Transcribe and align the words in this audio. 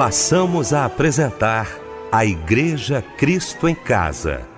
passamos 0.00 0.72
a 0.72 0.86
apresentar 0.86 1.68
a 2.10 2.24
Igreja 2.24 3.04
Cristo 3.18 3.68
em 3.68 3.74
Casa. 3.74 4.48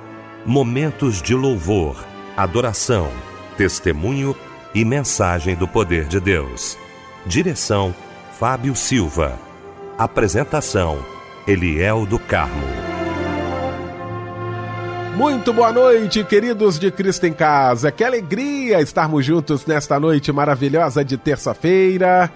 Momentos 0.46 1.20
de 1.20 1.34
louvor, 1.34 1.96
adoração, 2.36 3.10
testemunho 3.56 4.36
e 4.72 4.84
mensagem 4.84 5.56
do 5.56 5.66
poder 5.66 6.04
de 6.04 6.20
Deus. 6.20 6.78
Direção: 7.26 7.92
Fábio 8.38 8.76
Silva. 8.76 9.36
Apresentação: 9.98 11.04
Eliel 11.44 12.06
do 12.06 12.20
Carmo. 12.20 12.68
Muito 15.16 15.52
boa 15.52 15.72
noite, 15.72 16.22
queridos 16.22 16.78
de 16.78 16.88
Cristo 16.92 17.26
em 17.26 17.32
Casa. 17.32 17.90
Que 17.90 18.04
alegria 18.04 18.80
estarmos 18.80 19.26
juntos 19.26 19.66
nesta 19.66 19.98
noite 19.98 20.30
maravilhosa 20.30 21.04
de 21.04 21.16
terça-feira. 21.18 22.30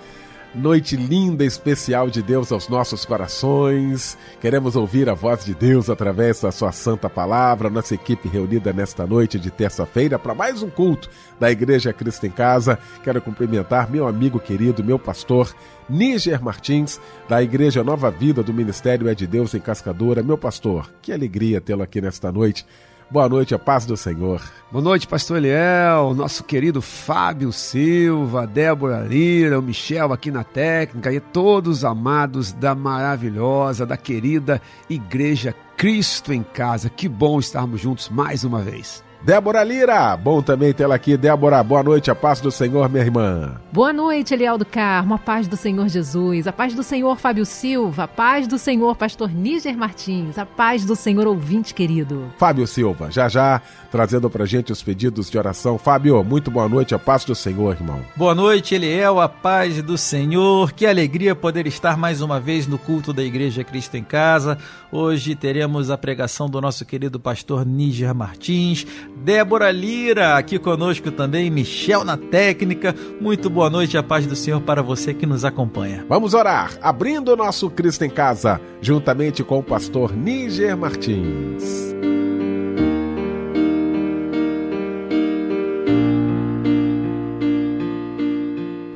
Noite 0.57 0.97
linda, 0.97 1.45
especial 1.45 2.09
de 2.09 2.23
Deus 2.23 2.51
aos 2.51 2.67
nossos 2.67 3.05
corações. 3.05 4.17
Queremos 4.41 4.75
ouvir 4.75 5.07
a 5.07 5.13
voz 5.13 5.45
de 5.45 5.55
Deus 5.55 5.91
através 5.91 6.41
da 6.41 6.51
Sua 6.51 6.73
Santa 6.73 7.11
Palavra. 7.11 7.69
Nossa 7.69 7.95
equipe 7.95 8.27
reunida 8.27 8.73
nesta 8.73 9.07
noite 9.07 9.39
de 9.39 9.51
terça-feira 9.51 10.19
para 10.19 10.35
mais 10.35 10.63
um 10.63 10.71
culto 10.71 11.11
da 11.39 11.51
Igreja 11.51 11.93
Cristo 11.93 12.25
em 12.25 12.31
Casa. 12.31 12.79
Quero 13.05 13.21
cumprimentar 13.21 13.91
meu 13.91 14.09
amigo 14.09 14.41
querido, 14.41 14.83
meu 14.83 14.99
pastor, 14.99 15.55
Níger 15.91 16.43
Martins, 16.43 16.99
da 17.29 17.43
Igreja 17.43 17.85
Nova 17.85 18.11
Vida 18.11 18.43
do 18.43 18.55
Ministério 18.55 19.11
É 19.11 19.15
de 19.15 19.27
Deus 19.27 19.53
em 19.53 19.61
Cascadora. 19.61 20.23
Meu 20.23 20.39
pastor, 20.39 20.91
que 21.03 21.13
alegria 21.13 21.61
tê-lo 21.61 21.83
aqui 21.83 22.01
nesta 22.01 22.33
noite. 22.33 22.65
Boa 23.09 23.29
noite, 23.29 23.55
a 23.55 23.59
paz 23.59 23.87
do 23.87 23.97
Senhor. 23.97 24.43
Boa 24.71 24.83
noite, 24.83 25.07
pastor 25.07 25.37
Eliel, 25.37 26.13
nosso 26.13 26.43
querido 26.43 26.83
Fábio 26.83 27.53
Silva, 27.53 28.49
Débora 28.49 28.99
Lira, 29.07 29.61
o 29.61 29.63
Michel 29.63 30.13
aqui 30.13 30.29
na 30.29 30.43
técnica 30.43 31.13
e 31.13 31.21
todos 31.21 31.85
amados 31.85 32.53
da 32.53 32.75
maravilhosa, 32.75 33.87
da 33.87 33.97
querida 33.97 34.61
Igreja 34.91 35.55
Cristo 35.77 36.33
em 36.33 36.43
Casa. 36.43 36.91
Que 36.91 37.09
bom 37.09 37.39
estarmos 37.39 37.81
juntos 37.81 38.09
mais 38.09 38.43
uma 38.43 38.61
vez. 38.61 39.06
Débora 39.27 39.65
Lira, 39.65 40.17
bom 40.17 40.41
também 40.41 40.73
tê-la 40.73 40.95
aqui. 40.95 41.17
Débora, 41.17 41.61
boa 41.61 41.83
noite, 41.83 42.13
a 42.13 42.15
paz 42.15 42.41
do 42.41 42.49
Senhor, 42.49 42.89
minha 42.89 43.03
irmã. 43.03 43.61
Boa 43.73 43.93
noite, 43.93 44.33
Eliel 44.33 44.57
do 44.57 44.65
Carmo, 44.65 45.15
a 45.15 45.19
paz 45.19 45.49
do 45.49 45.57
Senhor 45.57 45.89
Jesus, 45.89 46.47
a 46.47 46.53
paz 46.53 46.75
do 46.75 46.83
Senhor 46.85 47.19
Fábio 47.19 47.45
Silva, 47.45 48.05
a 48.05 48.09
paz 48.09 48.47
do 48.47 48.57
Senhor 48.57 48.95
Pastor 48.95 49.29
Níger 49.29 49.77
Martins, 49.77 50.39
a 50.39 50.47
paz 50.47 50.85
do 50.85 50.95
Senhor 50.95 51.27
ouvinte 51.27 51.75
querido. 51.75 52.33
Fábio 52.39 52.69
Silva, 52.69 53.11
já 53.11 53.29
já 53.29 53.61
trazendo 53.91 54.31
pra 54.31 54.47
gente 54.47 54.71
os 54.71 54.81
pedidos 54.81 55.29
de 55.29 55.37
oração. 55.37 55.77
Fábio, 55.77 56.23
muito 56.23 56.49
boa 56.49 56.69
noite, 56.69 56.95
a 56.95 56.99
paz 56.99 57.25
do 57.25 57.35
Senhor, 57.35 57.75
irmão. 57.75 58.03
Boa 58.15 58.33
noite, 58.33 58.77
Eliel, 58.77 59.21
a 59.21 59.29
paz 59.29 59.83
do 59.83 59.99
Senhor. 59.99 60.71
Que 60.71 60.87
alegria 60.87 61.35
poder 61.35 61.67
estar 61.67 61.97
mais 61.97 62.21
uma 62.21 62.39
vez 62.39 62.69
no 62.69 62.79
culto 62.79 63.13
da 63.13 63.25
Igreja 63.25 63.65
Cristo 63.65 63.97
em 63.97 64.05
Casa. 64.05 64.57
Hoje 64.93 65.35
teremos 65.35 65.91
a 65.91 65.99
pregação 65.99 66.49
do 66.49 66.61
nosso 66.61 66.85
querido 66.85 67.19
pastor 67.19 67.67
Níger 67.67 68.15
Martins, 68.15 68.87
Débora 69.17 69.73
Lira 69.73 70.37
aqui 70.37 70.59
conosco 70.59 71.11
também, 71.11 71.51
Michel 71.51 72.05
na 72.05 72.17
técnica. 72.17 72.95
Muito 73.21 73.49
boa 73.49 73.71
noite, 73.71 73.97
a 73.97 74.03
paz 74.03 74.27
do 74.27 74.37
Senhor 74.37 74.61
para 74.61 74.83
você 74.83 75.15
que 75.15 75.27
nos 75.27 75.45
acompanha. 75.45 76.05
Vamos 76.09 76.35
orar, 76.35 76.79
abrindo 76.83 77.33
o 77.33 77.37
nosso 77.37 77.71
Cristo 77.71 78.05
em 78.05 78.11
Casa, 78.11 78.61
juntamente 78.81 79.43
com 79.43 79.59
o 79.59 79.63
pastor 79.63 80.15
Níger 80.15 80.77
Martins. 80.77 81.95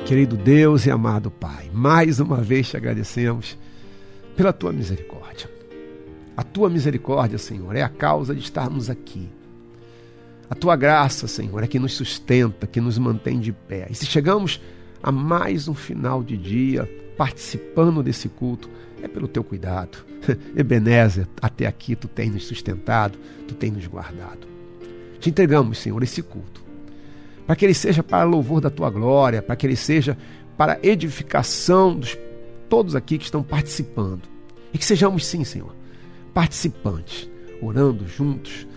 Querido 0.05 0.37
Deus 0.37 0.87
e 0.87 0.91
amado 0.91 1.31
Pai, 1.31 1.71
mais 1.73 2.21
uma 2.21 2.37
vez 2.37 2.69
te 2.69 2.77
agradecemos 2.77 3.57
pela 4.37 4.53
tua 4.53 4.73
misericórdia. 4.73 5.49
A 6.37 6.43
tua 6.43 6.69
misericórdia, 6.69 7.39
Senhor, 7.39 7.75
é 7.75 7.83
a 7.83 7.89
causa 7.89 8.35
de 8.35 8.41
estarmos 8.41 8.91
aqui. 8.91 9.29
A 10.51 10.55
tua 10.55 10.77
graça, 10.77 11.27
Senhor, 11.27 11.63
é 11.63 11.67
que 11.67 11.79
nos 11.79 11.95
sustenta, 11.95 12.67
que 12.67 12.81
nos 12.81 12.99
mantém 12.99 13.39
de 13.39 13.53
pé. 13.53 13.87
E 13.89 13.95
se 13.95 14.05
chegamos 14.05 14.61
a 15.03 15.13
mais 15.13 15.69
um 15.69 15.75
final 15.75 16.23
de 16.23 16.37
dia 16.37 16.91
participando 17.17 18.03
desse 18.03 18.29
culto, 18.29 18.69
é 19.01 19.09
pelo 19.09 19.29
teu 19.29 19.45
cuidado. 19.45 20.05
Ebenezer, 20.57 21.27
até 21.41 21.67
aqui 21.67 21.95
tu 21.95 22.09
tens 22.09 22.33
nos 22.35 22.45
sustentado, 22.45 23.19
tu 23.47 23.55
tens 23.55 23.73
nos 23.73 23.87
guardado. 23.87 24.47
Te 25.21 25.31
entregamos, 25.31 25.79
Senhor, 25.79 26.03
esse 26.03 26.23
culto 26.23 26.61
para 27.51 27.57
que 27.57 27.67
ele 27.67 27.75
seja 27.75 28.01
para 28.01 28.23
louvor 28.23 28.61
da 28.61 28.71
tua 28.71 28.89
glória, 28.91 29.43
para 29.43 29.57
que 29.57 29.67
ele 29.67 29.75
seja 29.75 30.17
para 30.57 30.79
edificação 30.85 31.97
dos 31.97 32.17
todos 32.69 32.95
aqui 32.95 33.19
que 33.19 33.25
estão 33.25 33.43
participando. 33.43 34.23
E 34.73 34.79
que 34.79 34.85
sejamos, 34.85 35.27
sim, 35.27 35.43
Senhor, 35.43 35.75
participantes, 36.33 37.29
orando 37.61 38.07
juntos, 38.07 38.69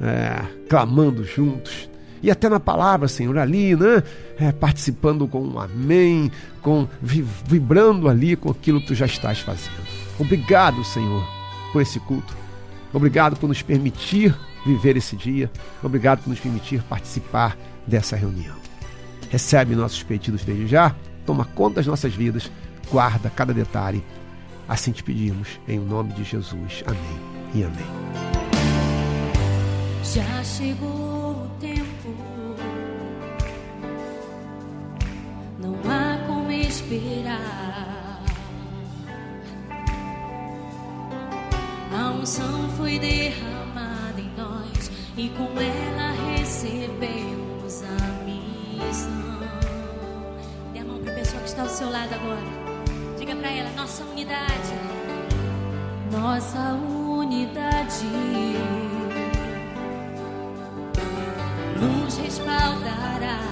é, 0.00 0.42
clamando 0.68 1.24
juntos, 1.24 1.90
e 2.22 2.30
até 2.30 2.48
na 2.48 2.60
palavra, 2.60 3.08
Senhor, 3.08 3.36
ali, 3.38 3.74
né? 3.74 4.02
É, 4.38 4.52
participando 4.52 5.26
com 5.26 5.42
um 5.42 5.58
amém, 5.58 6.30
com 6.60 6.86
vibrando 7.02 8.08
ali 8.08 8.36
com 8.36 8.50
aquilo 8.50 8.80
que 8.80 8.88
tu 8.88 8.94
já 8.94 9.06
estás 9.06 9.40
fazendo. 9.40 9.86
Obrigado, 10.18 10.84
Senhor, 10.84 11.26
por 11.72 11.80
esse 11.80 11.98
culto. 12.00 12.36
Obrigado 12.92 13.36
por 13.36 13.48
nos 13.48 13.62
permitir 13.62 14.34
viver 14.66 14.96
esse 14.96 15.16
dia. 15.16 15.50
Obrigado 15.82 16.22
por 16.22 16.30
nos 16.30 16.40
permitir 16.40 16.82
participar 16.82 17.56
dessa 17.86 18.16
reunião. 18.16 18.56
Recebe 19.30 19.74
nossos 19.74 20.02
pedidos 20.02 20.44
desde 20.44 20.66
já, 20.66 20.94
toma 21.24 21.44
conta 21.44 21.76
das 21.76 21.86
nossas 21.86 22.14
vidas, 22.14 22.50
guarda 22.90 23.30
cada 23.30 23.54
detalhe. 23.54 24.04
Assim 24.68 24.92
te 24.92 25.02
pedimos, 25.02 25.60
em 25.66 25.78
nome 25.78 26.12
de 26.12 26.24
Jesus. 26.24 26.84
Amém 26.86 27.20
e 27.54 27.64
amém. 27.64 28.49
Já 30.02 30.42
chegou 30.42 30.88
o 30.88 31.50
tempo, 31.60 32.14
não 35.58 35.74
há 35.88 36.26
como 36.26 36.50
esperar. 36.50 38.24
A 41.92 42.10
unção 42.12 42.68
foi 42.76 42.98
derramada 42.98 44.20
em 44.20 44.32
nós 44.36 44.90
e 45.16 45.28
com 45.28 45.48
ela 45.60 46.12
recebemos 46.30 47.82
Dê 50.72 50.78
a 50.80 50.84
mão 50.84 50.98
para 51.02 51.12
a 51.12 51.16
pessoa 51.16 51.42
que 51.42 51.48
está 51.48 51.62
ao 51.62 51.68
seu 51.68 51.90
lado 51.90 52.12
agora. 52.14 53.16
Diga 53.18 53.36
para 53.36 53.50
ela: 53.50 53.70
nossa 53.76 54.02
unidade. 54.04 54.74
Nossa 56.10 56.72
unidade 56.72 58.06
nos 61.80 62.18
respaldará. 62.18 63.49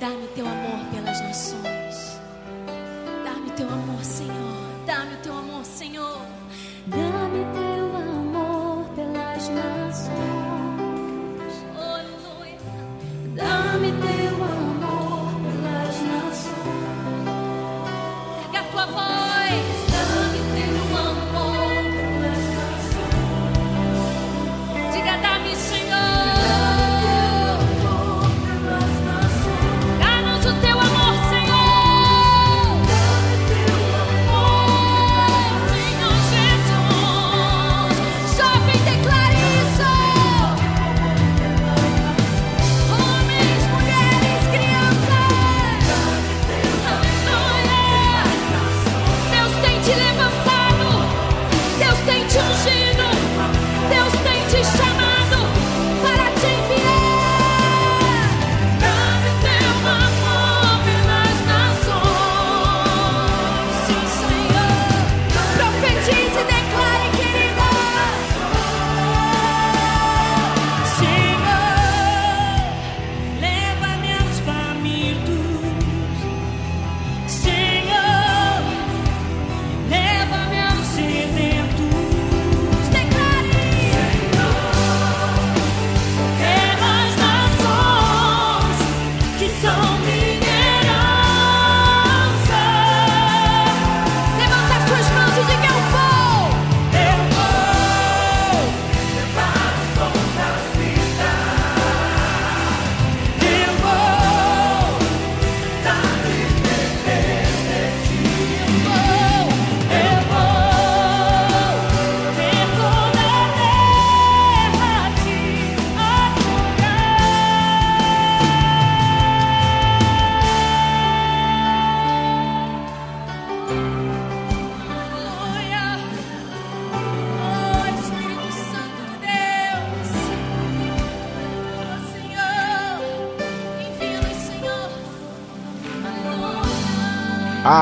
Dá-me, 0.00 0.28
teu 0.28 0.46
amor 0.46 0.78
pelas 0.92 1.20
nações. 1.20 2.20
Dá-me 3.24 3.50
teu 3.56 3.68
amor, 3.68 4.04
Senhor. 4.04 4.84
Dá-me 4.86 5.16
teu 5.16 5.36
amor, 5.36 5.64
Senhor. 5.64 6.20
Dá-me 6.86 7.27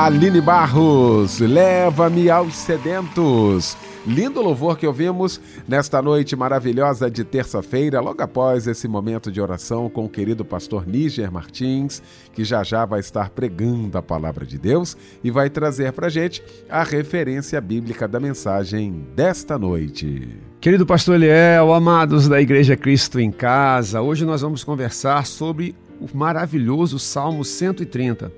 Aline 0.07 0.39
Barros, 0.39 1.39
leva-me 1.39 2.29
aos 2.29 2.55
sedentos. 2.55 3.75
Lindo 4.05 4.41
louvor 4.41 4.77
que 4.77 4.87
ouvimos 4.87 5.37
nesta 5.67 6.01
noite 6.01 6.33
maravilhosa 6.33 7.11
de 7.11 7.25
terça-feira, 7.25 7.99
logo 7.99 8.23
após 8.23 8.67
esse 8.67 8.87
momento 8.87 9.29
de 9.29 9.41
oração 9.41 9.89
com 9.89 10.05
o 10.05 10.09
querido 10.09 10.45
pastor 10.45 10.87
Níger 10.87 11.29
Martins, 11.29 12.01
que 12.31 12.45
já 12.45 12.63
já 12.63 12.85
vai 12.85 13.01
estar 13.01 13.31
pregando 13.31 13.97
a 13.97 14.01
palavra 14.01 14.45
de 14.45 14.57
Deus 14.57 14.95
e 15.21 15.29
vai 15.29 15.49
trazer 15.49 15.91
para 15.91 16.07
gente 16.07 16.41
a 16.69 16.83
referência 16.83 17.59
bíblica 17.59 18.07
da 18.07 18.17
mensagem 18.17 19.05
desta 19.13 19.59
noite. 19.59 20.39
Querido 20.61 20.85
pastor 20.85 21.15
Eliel, 21.15 21.73
amados 21.73 22.29
da 22.29 22.39
Igreja 22.39 22.77
Cristo 22.77 23.19
em 23.19 23.29
Casa, 23.29 23.99
hoje 24.01 24.23
nós 24.23 24.39
vamos 24.39 24.63
conversar 24.63 25.25
sobre 25.25 25.75
o 25.99 26.07
maravilhoso 26.17 26.97
Salmo 26.97 27.43
130. 27.43 28.31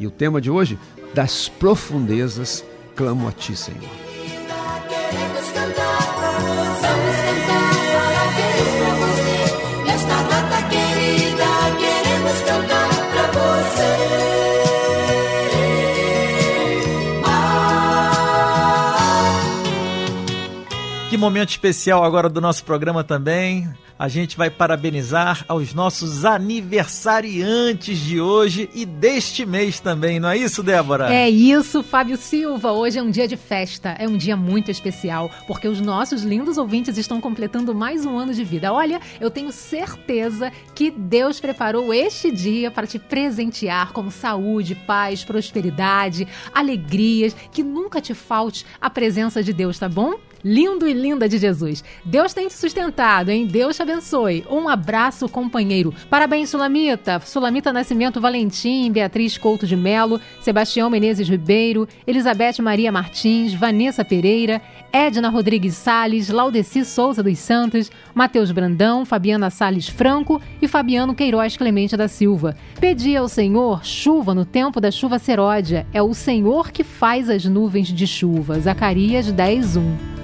E 0.00 0.06
o 0.06 0.10
tema 0.10 0.40
de 0.40 0.50
hoje, 0.50 0.76
das 1.14 1.48
profundezas, 1.48 2.64
clamo 2.96 3.28
a 3.28 3.32
ti, 3.32 3.54
Senhor. 3.56 3.80
Queremos 4.88 5.52
cantar 5.52 6.14
pra 6.14 6.30
você. 8.94 9.84
Nesta 9.84 10.22
data 10.22 10.62
querida, 10.68 11.44
queremos 11.78 12.40
cantar 12.42 12.92
você. 13.32 14.22
Que 21.10 21.16
momento 21.18 21.50
especial 21.50 22.04
agora 22.04 22.28
do 22.28 22.40
nosso 22.40 22.64
programa 22.64 23.04
também. 23.04 23.68
A 24.02 24.08
gente 24.08 24.36
vai 24.36 24.50
parabenizar 24.50 25.44
aos 25.46 25.72
nossos 25.72 26.24
aniversariantes 26.24 28.00
de 28.00 28.20
hoje 28.20 28.68
e 28.74 28.84
deste 28.84 29.46
mês 29.46 29.78
também, 29.78 30.18
não 30.18 30.28
é 30.28 30.36
isso, 30.36 30.60
Débora? 30.60 31.14
É 31.14 31.30
isso, 31.30 31.84
Fábio 31.84 32.16
Silva. 32.16 32.72
Hoje 32.72 32.98
é 32.98 33.02
um 33.02 33.12
dia 33.12 33.28
de 33.28 33.36
festa, 33.36 33.90
é 33.90 34.08
um 34.08 34.16
dia 34.16 34.36
muito 34.36 34.72
especial, 34.72 35.30
porque 35.46 35.68
os 35.68 35.80
nossos 35.80 36.24
lindos 36.24 36.58
ouvintes 36.58 36.98
estão 36.98 37.20
completando 37.20 37.72
mais 37.72 38.04
um 38.04 38.18
ano 38.18 38.34
de 38.34 38.42
vida. 38.42 38.72
Olha, 38.72 39.00
eu 39.20 39.30
tenho 39.30 39.52
certeza 39.52 40.50
que 40.74 40.90
Deus 40.90 41.38
preparou 41.38 41.94
este 41.94 42.32
dia 42.32 42.72
para 42.72 42.88
te 42.88 42.98
presentear 42.98 43.92
com 43.92 44.10
saúde, 44.10 44.74
paz, 44.74 45.24
prosperidade, 45.24 46.26
alegrias, 46.52 47.36
que 47.52 47.62
nunca 47.62 48.00
te 48.00 48.14
falte 48.14 48.66
a 48.80 48.90
presença 48.90 49.44
de 49.44 49.52
Deus, 49.52 49.78
tá 49.78 49.88
bom? 49.88 50.18
Lindo 50.44 50.88
e 50.88 50.92
linda 50.92 51.28
de 51.28 51.38
Jesus. 51.38 51.84
Deus 52.04 52.34
tem 52.34 52.48
te 52.48 52.54
sustentado, 52.54 53.30
hein? 53.30 53.46
Deus 53.46 53.76
te 53.76 53.82
abençoe. 53.82 54.44
Um 54.50 54.68
abraço, 54.68 55.28
companheiro. 55.28 55.94
Parabéns, 56.10 56.50
Sulamita. 56.50 57.20
Sulamita 57.20 57.72
Nascimento 57.72 58.20
Valentim, 58.20 58.90
Beatriz 58.90 59.38
Couto 59.38 59.66
de 59.66 59.76
Melo, 59.76 60.20
Sebastião 60.40 60.90
Menezes 60.90 61.28
Ribeiro, 61.28 61.88
Elizabeth 62.06 62.60
Maria 62.60 62.90
Martins, 62.90 63.54
Vanessa 63.54 64.04
Pereira, 64.04 64.60
Edna 64.92 65.28
Rodrigues 65.28 65.76
Sales, 65.76 66.28
Laudeci 66.28 66.84
Souza 66.84 67.22
dos 67.22 67.38
Santos, 67.38 67.90
Matheus 68.14 68.50
Brandão, 68.50 69.04
Fabiana 69.04 69.48
Sales 69.48 69.88
Franco 69.88 70.40
e 70.60 70.66
Fabiano 70.66 71.14
Queiroz 71.14 71.56
Clemente 71.56 71.96
da 71.96 72.08
Silva. 72.08 72.56
Pedi 72.80 73.16
ao 73.16 73.28
Senhor 73.28 73.84
chuva 73.84 74.34
no 74.34 74.44
tempo 74.44 74.80
da 74.80 74.90
chuva 74.90 75.18
seródia. 75.18 75.86
É 75.92 76.02
o 76.02 76.12
Senhor 76.12 76.70
que 76.72 76.82
faz 76.82 77.30
as 77.30 77.44
nuvens 77.44 77.88
de 77.88 78.06
chuva. 78.06 78.58
Zacarias 78.58 79.30
10, 79.30 79.76
1. 79.76 80.22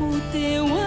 O 0.00 0.32
teu 0.32 0.64
amor 0.66 0.83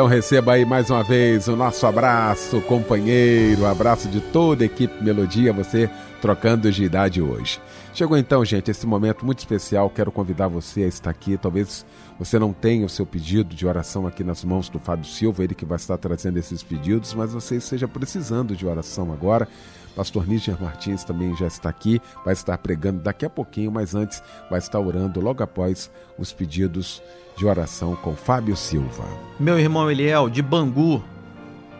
Então 0.00 0.08
receba 0.08 0.54
aí 0.54 0.64
mais 0.64 0.88
uma 0.88 1.04
vez 1.04 1.46
o 1.46 1.54
nosso 1.54 1.86
abraço, 1.86 2.62
companheiro, 2.62 3.66
abraço 3.66 4.08
de 4.08 4.18
toda 4.18 4.64
a 4.64 4.66
equipe 4.66 5.04
Melodia, 5.04 5.52
você 5.52 5.90
trocando 6.22 6.72
de 6.72 6.82
idade 6.84 7.20
hoje. 7.20 7.60
Chegou 7.92 8.16
então, 8.16 8.42
gente, 8.42 8.70
esse 8.70 8.86
momento 8.86 9.26
muito 9.26 9.40
especial. 9.40 9.90
Quero 9.90 10.10
convidar 10.10 10.48
você 10.48 10.84
a 10.84 10.86
estar 10.86 11.10
aqui. 11.10 11.36
Talvez 11.36 11.84
você 12.18 12.38
não 12.38 12.50
tenha 12.50 12.86
o 12.86 12.88
seu 12.88 13.04
pedido 13.04 13.54
de 13.54 13.66
oração 13.66 14.06
aqui 14.06 14.24
nas 14.24 14.42
mãos 14.42 14.70
do 14.70 14.78
Fábio 14.78 15.04
Silva, 15.04 15.44
ele 15.44 15.54
que 15.54 15.66
vai 15.66 15.76
estar 15.76 15.98
trazendo 15.98 16.38
esses 16.38 16.62
pedidos, 16.62 17.12
mas 17.12 17.34
você 17.34 17.56
esteja 17.56 17.86
precisando 17.86 18.56
de 18.56 18.66
oração 18.66 19.12
agora. 19.12 19.46
Pastor 19.94 20.26
Níger 20.26 20.56
Martins 20.58 21.04
também 21.04 21.36
já 21.36 21.46
está 21.46 21.68
aqui, 21.68 22.00
vai 22.24 22.32
estar 22.32 22.56
pregando 22.56 23.02
daqui 23.02 23.26
a 23.26 23.30
pouquinho, 23.30 23.70
mas 23.70 23.94
antes 23.94 24.22
vai 24.48 24.60
estar 24.60 24.80
orando 24.80 25.20
logo 25.20 25.42
após 25.42 25.90
os 26.16 26.32
pedidos 26.32 27.02
de 27.40 27.46
oração 27.46 27.96
com 27.96 28.14
Fábio 28.14 28.54
Silva. 28.54 29.02
Meu 29.38 29.58
irmão 29.58 29.90
Eliel, 29.90 30.28
de 30.28 30.42
Bangu, 30.42 31.02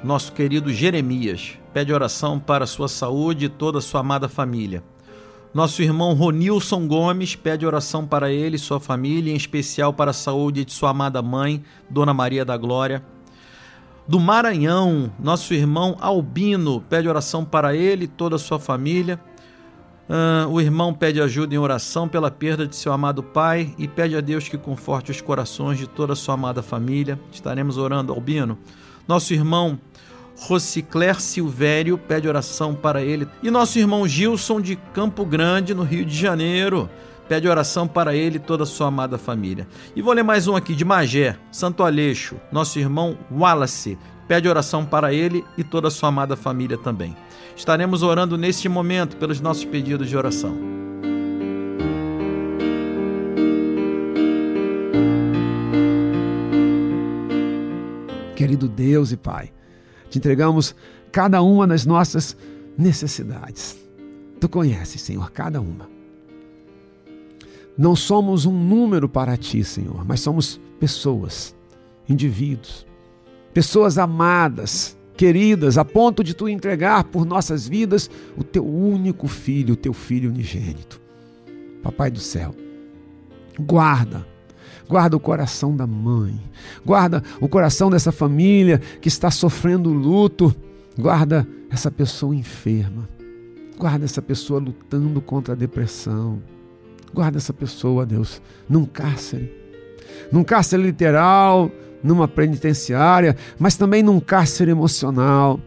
nosso 0.03 0.33
querido 0.33 0.73
Jeremias, 0.73 1.59
pede 1.75 1.93
oração 1.93 2.41
para 2.41 2.67
sua 2.67 2.89
saúde 2.89 3.45
e 3.45 3.49
toda 3.51 3.77
a 3.77 3.83
sua 3.83 4.01
amada 4.01 4.27
família. 4.27 4.83
Nosso 5.53 5.83
irmão 5.83 6.15
Ronilson 6.15 6.89
Gomes 6.89 7.37
pede 7.37 7.67
oração 7.67 8.07
para 8.07 8.33
ele 8.33 8.57
e 8.57 8.59
sua 8.59 8.81
família, 8.81 9.31
em 9.31 9.37
especial 9.37 9.93
para 9.93 10.13
a 10.13 10.15
saúde 10.15 10.65
de 10.65 10.73
sua 10.73 10.91
amada 10.91 11.21
mãe, 11.21 11.63
Dona 11.91 12.15
Maria 12.15 12.43
da 12.43 12.57
Glória. 12.57 13.05
Do 14.09 14.19
Maranhão, 14.19 15.13
nosso 15.19 15.53
irmão 15.53 15.95
Albino 16.01 16.81
pede 16.89 17.07
oração 17.07 17.45
para 17.45 17.77
ele 17.77 18.05
e 18.05 18.09
toda 18.09 18.37
a 18.37 18.39
sua 18.39 18.59
família. 18.59 19.21
Ah, 20.13 20.49
o 20.51 20.61
irmão 20.61 20.93
pede 20.93 21.23
ajuda 21.23 21.55
em 21.55 21.59
oração 21.59 22.09
pela 22.09 22.33
perda 22.33 22.67
de 22.67 22.75
seu 22.75 22.93
amado 22.93 23.23
pai 23.23 23.73
e 23.79 23.87
pede 23.87 24.17
a 24.17 24.21
Deus 24.21 24.49
que 24.49 24.59
conforte 24.59 25.13
os 25.13 25.21
corações 25.21 25.79
de 25.79 25.87
toda 25.87 26.15
a 26.15 26.17
sua 26.17 26.35
amada 26.35 26.65
família. 26.65 27.17
Estaremos 27.31 27.79
orando, 27.79 28.13
Albino. 28.13 28.59
Nosso 29.07 29.33
irmão 29.33 29.79
Rocicler 30.37 31.21
Silvério 31.21 31.97
pede 31.97 32.27
oração 32.27 32.75
para 32.75 33.03
ele. 33.03 33.29
E 33.41 33.53
nosso 33.53 33.79
irmão 33.79 34.09
Gilson 34.09 34.61
de 34.61 34.75
Campo 34.75 35.25
Grande, 35.25 35.75
no 35.75 35.85
Rio 35.85 36.05
de 36.05 36.17
Janeiro, 36.17 36.91
pede 37.29 37.47
oração 37.47 37.87
para 37.87 38.13
ele 38.13 38.37
e 38.37 38.41
toda 38.41 38.65
a 38.65 38.67
sua 38.67 38.89
amada 38.89 39.17
família. 39.17 39.69
E 39.95 40.03
vou 40.03 40.13
ler 40.13 40.25
mais 40.25 40.49
um 40.49 40.57
aqui 40.57 40.75
de 40.75 40.85
Magé, 40.85 41.37
Santo 41.53 41.85
Aleixo, 41.85 42.35
nosso 42.51 42.81
irmão 42.81 43.17
Wallace, 43.31 43.97
pede 44.31 44.49
oração 44.49 44.87
para 44.87 45.13
ele 45.13 45.45
e 45.59 45.65
toda 45.65 45.89
a 45.89 45.91
sua 45.91 46.09
amada 46.09 46.37
família 46.37 46.79
também. 46.79 47.17
Estaremos 47.57 48.05
orando 48.05 48.39
neste 48.39 48.69
momento 48.69 49.17
pelos 49.17 49.41
nossos 49.41 49.65
pedidos 49.65 50.09
de 50.09 50.17
oração. 50.17 50.57
Querido 58.37 58.69
Deus 58.69 59.11
e 59.11 59.17
Pai, 59.17 59.53
te 60.09 60.19
entregamos 60.19 60.77
cada 61.11 61.43
uma 61.43 61.67
das 61.67 61.85
nossas 61.85 62.37
necessidades. 62.79 63.77
Tu 64.39 64.49
conheces, 64.49 65.03
Senhor, 65.03 65.29
cada 65.33 65.61
uma. 65.61 65.91
Não 67.77 67.97
somos 67.97 68.47
um 68.47 68.53
número 68.53 69.09
para 69.09 69.37
ti, 69.37 69.65
Senhor, 69.65 70.05
mas 70.07 70.21
somos 70.21 70.61
pessoas, 70.79 71.53
indivíduos, 72.09 72.89
pessoas 73.53 73.99
amadas, 73.99 74.97
queridas, 75.17 75.77
a 75.77 75.85
ponto 75.85 76.25
de 76.25 76.35
tu 76.35 76.49
entregar 76.49 77.05
por 77.05 77.25
nossas 77.25 77.69
vidas 77.69 78.11
o 78.37 78.45
teu 78.45 78.67
único 78.67 79.29
filho, 79.29 79.75
o 79.75 79.77
teu 79.77 79.93
filho 79.93 80.31
unigênito. 80.31 81.01
Papai 81.83 82.11
do 82.11 82.21
céu, 82.21 82.55
guarda 83.59 84.27
guarda 84.91 85.17
o 85.17 85.21
coração 85.21 85.77
da 85.77 85.87
mãe, 85.87 86.41
guarda 86.85 87.23
o 87.41 87.49
coração 87.49 87.89
dessa 87.89 88.11
família 88.11 88.81
que 89.01 89.07
está 89.07 89.31
sofrendo 89.31 89.93
luto, 89.93 90.53
guarda 90.99 91.47
essa 91.71 91.93
pessoa 91.93 92.35
enferma, 92.35 93.09
guarda 93.79 94.05
essa 94.05 94.21
pessoa 94.21 94.59
lutando 94.59 95.21
contra 95.21 95.55
a 95.55 95.57
depressão, 95.57 96.43
guarda 97.15 97.39
essa 97.39 97.53
pessoa, 97.53 98.05
Deus, 98.05 98.43
num 98.69 98.85
cárcere, 98.85 99.55
num 100.33 100.43
cárcere 100.43 100.83
literal, 100.83 101.71
numa 102.03 102.27
penitenciária, 102.27 103.37
mas 103.59 103.77
também 103.77 104.03
num 104.03 104.21
cárcere 104.21 104.71
emocional 104.71 105.61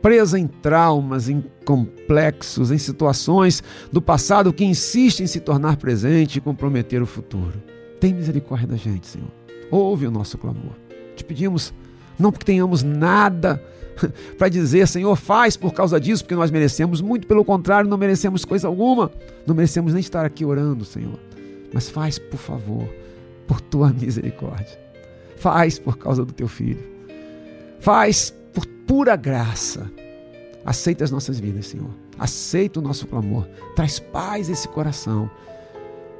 presa 0.00 0.38
em 0.38 0.46
traumas, 0.46 1.28
em 1.28 1.44
complexos, 1.64 2.70
em 2.70 2.78
situações 2.78 3.62
do 3.92 4.00
passado 4.00 4.52
que 4.52 4.64
insistem 4.64 5.24
em 5.24 5.26
se 5.26 5.40
tornar 5.40 5.76
presente 5.76 6.36
e 6.36 6.40
comprometer 6.40 7.02
o 7.02 7.06
futuro. 7.06 7.62
Tem 8.00 8.14
misericórdia 8.14 8.68
da 8.68 8.76
gente, 8.76 9.06
Senhor. 9.06 9.28
Ouve 9.70 10.06
o 10.06 10.10
nosso 10.10 10.38
clamor. 10.38 10.72
Te 11.16 11.24
pedimos, 11.24 11.74
não 12.18 12.30
porque 12.30 12.46
tenhamos 12.46 12.82
nada 12.82 13.62
para 14.38 14.48
dizer, 14.48 14.86
Senhor, 14.86 15.14
faz 15.16 15.56
por 15.56 15.72
causa 15.72 16.00
disso, 16.00 16.22
porque 16.22 16.34
nós 16.34 16.50
merecemos. 16.50 17.00
Muito 17.00 17.26
pelo 17.26 17.44
contrário, 17.44 17.90
não 17.90 17.98
merecemos 17.98 18.44
coisa 18.44 18.68
alguma. 18.68 19.10
Não 19.46 19.54
merecemos 19.54 19.92
nem 19.92 20.00
estar 20.00 20.24
aqui 20.24 20.44
orando, 20.44 20.84
Senhor. 20.84 21.18
Mas 21.72 21.88
faz, 21.88 22.18
por 22.18 22.38
favor, 22.38 22.88
por 23.46 23.60
tua 23.60 23.90
misericórdia. 23.92 24.87
Faz 25.38 25.78
por 25.78 25.96
causa 25.96 26.24
do 26.24 26.32
teu 26.32 26.48
filho. 26.48 26.82
Faz 27.80 28.30
por 28.52 28.66
pura 28.86 29.16
graça. 29.16 29.90
Aceita 30.64 31.04
as 31.04 31.10
nossas 31.10 31.38
vidas, 31.38 31.66
Senhor. 31.66 31.90
Aceita 32.18 32.80
o 32.80 32.82
nosso 32.82 33.06
clamor. 33.06 33.46
Traz 33.76 33.98
paz 33.98 34.48
a 34.48 34.52
esse 34.52 34.68
coração. 34.68 35.30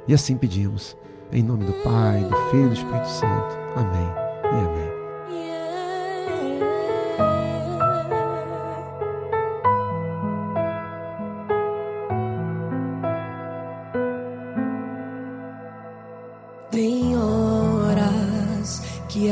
E 0.07 0.13
assim 0.13 0.37
pedimos 0.37 0.95
em 1.31 1.43
nome 1.43 1.65
do 1.65 1.73
Pai, 1.83 2.23
do 2.23 2.35
Filho 2.49 2.65
e 2.65 2.69
do 2.69 2.73
Espírito 2.73 3.07
Santo. 3.07 3.57
Amém 3.75 4.07
e 4.43 4.65
amém. 4.65 4.88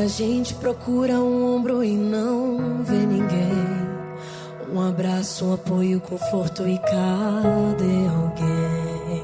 A 0.08 0.10
gente 0.10 0.54
procura 0.54 1.20
um 1.20 1.54
ombro 1.54 1.84
e 1.84 1.92
não 1.92 2.82
vê 2.82 2.96
ninguém. 2.96 3.52
Um 4.74 4.80
abraço, 4.80 5.44
um 5.44 5.54
apoio, 5.54 6.00
conforto 6.00 6.66
e 6.66 6.80
cadê 6.80 8.08
alguém? 8.16 9.24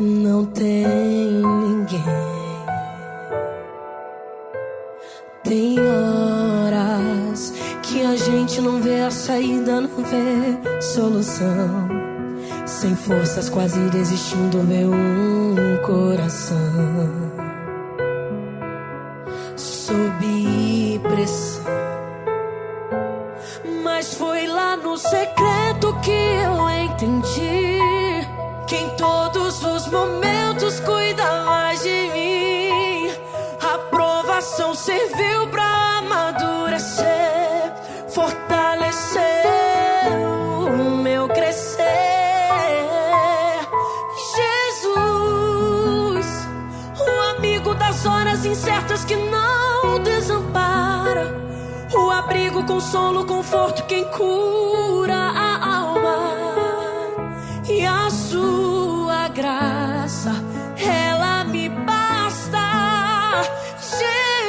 Não 0.00 0.46
tem 0.46 0.86
ninguém. 0.86 2.00
Tem 5.44 5.76
horas 5.78 7.52
que 7.82 8.06
a 8.06 8.16
gente 8.16 8.62
não 8.62 8.80
vê 8.80 9.00
a 9.00 9.10
saída, 9.10 9.82
não 9.82 10.02
vê 10.02 10.80
solução. 10.80 11.90
Sem 12.64 12.96
forças, 12.96 13.50
quase 13.50 13.78
desistindo, 13.90 14.62
vê 14.62 14.86
um 14.86 15.76
coração 15.84 17.25
consolo, 52.66 53.24
conforto, 53.24 53.84
quem 53.84 54.04
cura 54.10 55.14
a 55.14 55.78
alma 55.78 56.34
e 57.68 57.86
a 57.86 58.10
sua 58.10 59.28
graça, 59.28 60.32
ela 60.76 61.44
me 61.44 61.68
basta. 61.68 62.58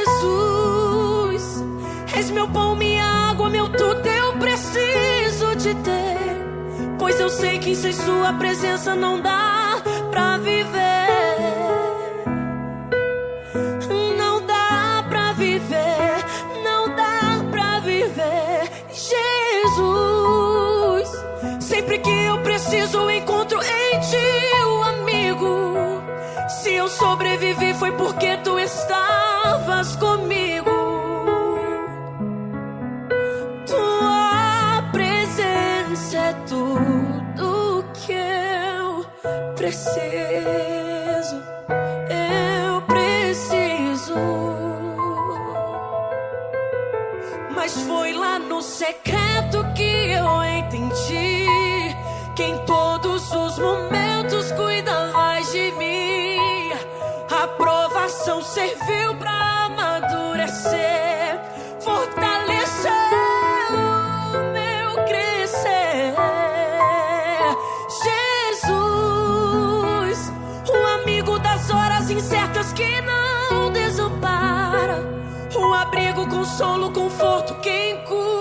Jesus, 0.10 1.64
és 2.16 2.32
meu 2.32 2.48
pão, 2.50 2.76
minha 2.76 3.06
água, 3.06 3.50
meu 3.50 3.70
tudo, 3.70 4.08
eu 4.08 4.34
preciso 4.38 5.56
te 5.58 5.76
ter, 5.76 6.44
pois 6.98 7.20
eu 7.20 7.30
sei 7.30 7.60
que 7.60 7.76
sem 7.76 7.94
sua 7.94 8.34
presença 8.34 8.96
não 8.96 9.22
dá 9.22 9.82
pra 10.10 10.38
viver. 10.38 10.87
Preciso, 22.68 23.10
encontro 23.10 23.60
em 23.64 24.00
ti 24.02 24.66
o 24.66 24.84
amigo. 24.84 26.04
Se 26.50 26.74
eu 26.74 26.90
sobrevivi, 26.90 27.74
foi 27.74 27.92
porque 27.94 28.36
tu 28.44 28.60
estavas 28.60 29.96
comigo. 29.96 30.70
Tua 33.66 34.84
presença 34.92 36.18
é 36.18 36.34
tudo 36.46 37.86
que 37.94 38.12
eu 38.12 39.06
preciso. 39.56 41.42
Eu 42.10 42.82
preciso. 42.82 44.16
Mas 47.56 47.78
foi 47.84 48.12
lá 48.12 48.38
no 48.40 48.62
secreto 48.62 49.66
que 49.74 50.12
eu 50.12 50.44
entendi 50.44 51.47
todos 53.28 53.32
os 53.32 53.60
momentos 53.60 54.52
cuidavas 54.54 55.52
de 55.52 55.72
mim. 55.74 56.72
A 57.30 57.48
provação 57.48 58.42
serviu 58.42 59.16
pra 59.16 59.66
amadurecer, 59.66 61.40
fortalecer 61.80 62.92
o 63.72 64.38
meu 64.54 65.06
crescer. 65.06 66.14
Jesus, 68.64 70.32
o 70.70 71.02
amigo 71.02 71.38
das 71.40 71.70
horas 71.70 72.10
incertas 72.10 72.72
que 72.74 73.02
não 73.02 73.72
desampara, 73.72 75.04
o 75.56 75.74
abrigo, 75.74 76.28
consolo, 76.28 76.92
conforto, 76.92 77.56
quem 77.56 78.04
cura 78.06 78.37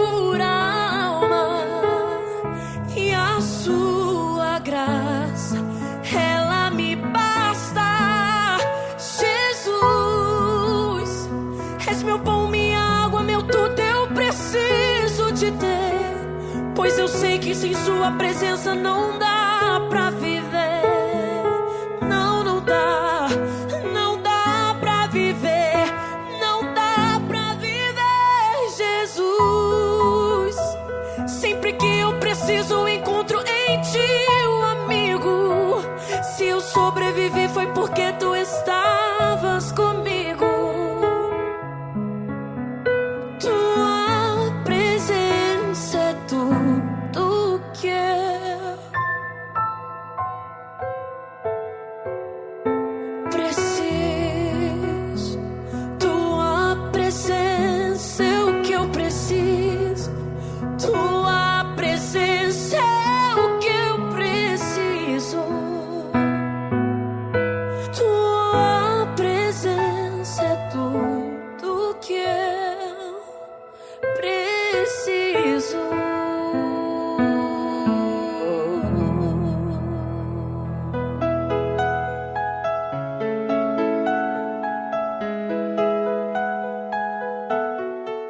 que 17.46 17.54
sem 17.54 17.72
sua 17.74 18.11
presença 18.11 18.74
não 18.74 19.16
dá 19.20 19.80
pra 19.88 20.11
viver. 20.11 20.82
Não, 22.02 22.42
não 22.42 22.61
dá, 22.61 23.28
não 23.94 24.20
dá 24.20 24.74
pra 24.80 25.06
viver, 25.06 25.87
não 26.40 26.74
dá 26.74 27.20
pra 27.28 27.54
viver, 27.54 28.68
Jesus. 28.76 30.56
Sempre 31.28 31.74
que 31.74 31.87
eu 32.00 32.18
preciso, 32.18 32.88
encontro 32.88 33.38
em 33.38 33.80
ti 33.80 34.48
o 34.48 34.62
amigo. 34.64 35.85
Se 36.37 36.46
eu 36.46 36.61
sobrevivi, 36.61 37.46
foi 37.46 37.66
porque 37.68 38.12
tu 38.14 38.35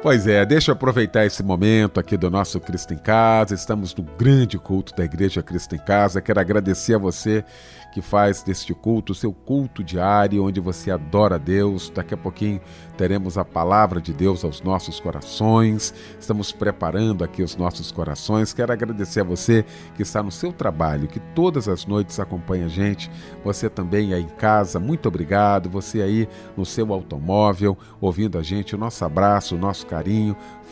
Pois 0.07 0.25
é, 0.25 0.45
deixa 0.45 0.71
eu 0.71 0.73
aproveitar 0.73 1.25
esse 1.25 1.43
momento 1.43 1.99
aqui 1.99 2.15
do 2.15 2.31
nosso 2.31 2.61
Cristo 2.61 2.93
em 2.93 2.97
Casa. 2.97 3.53
Estamos 3.53 3.93
no 3.93 4.03
grande 4.03 4.57
culto 4.57 4.95
da 4.95 5.03
Igreja 5.03 5.43
Cristo 5.43 5.75
em 5.75 5.79
Casa. 5.79 6.21
Quero 6.21 6.39
agradecer 6.39 6.93
a 6.93 6.97
você 6.97 7.43
que 7.91 8.01
faz 8.01 8.43
deste 8.43 8.73
culto 8.73 9.15
seu 9.15 9.33
culto 9.33 9.83
diário, 9.83 10.45
onde 10.45 10.59
você 10.59 10.91
adora 10.91 11.39
Deus. 11.39 11.89
Daqui 11.89 12.13
a 12.13 12.17
pouquinho 12.17 12.61
teremos 12.95 13.37
a 13.37 13.43
palavra 13.43 13.99
de 13.99 14.13
Deus 14.13 14.45
aos 14.45 14.61
nossos 14.61 14.99
corações. 14.99 15.93
Estamos 16.19 16.53
preparando 16.53 17.23
aqui 17.23 17.43
os 17.43 17.57
nossos 17.57 17.91
corações. 17.91 18.53
Quero 18.53 18.71
agradecer 18.71 19.21
a 19.21 19.23
você 19.25 19.65
que 19.95 20.03
está 20.03 20.23
no 20.23 20.31
seu 20.31 20.53
trabalho, 20.53 21.07
que 21.07 21.19
todas 21.19 21.67
as 21.67 21.85
noites 21.85 22.17
acompanha 22.19 22.67
a 22.67 22.69
gente. 22.69 23.11
Você 23.43 23.69
também 23.69 24.13
aí 24.13 24.21
em 24.21 24.27
casa, 24.27 24.79
muito 24.79 25.07
obrigado. 25.07 25.69
Você 25.69 26.01
aí 26.01 26.29
no 26.55 26.65
seu 26.65 26.93
automóvel, 26.93 27.77
ouvindo 27.99 28.37
a 28.37 28.43
gente, 28.43 28.75
o 28.75 28.77
nosso 28.77 29.03
abraço, 29.03 29.55
o 29.55 29.59
nosso 29.59 29.85
carinho. 29.85 29.96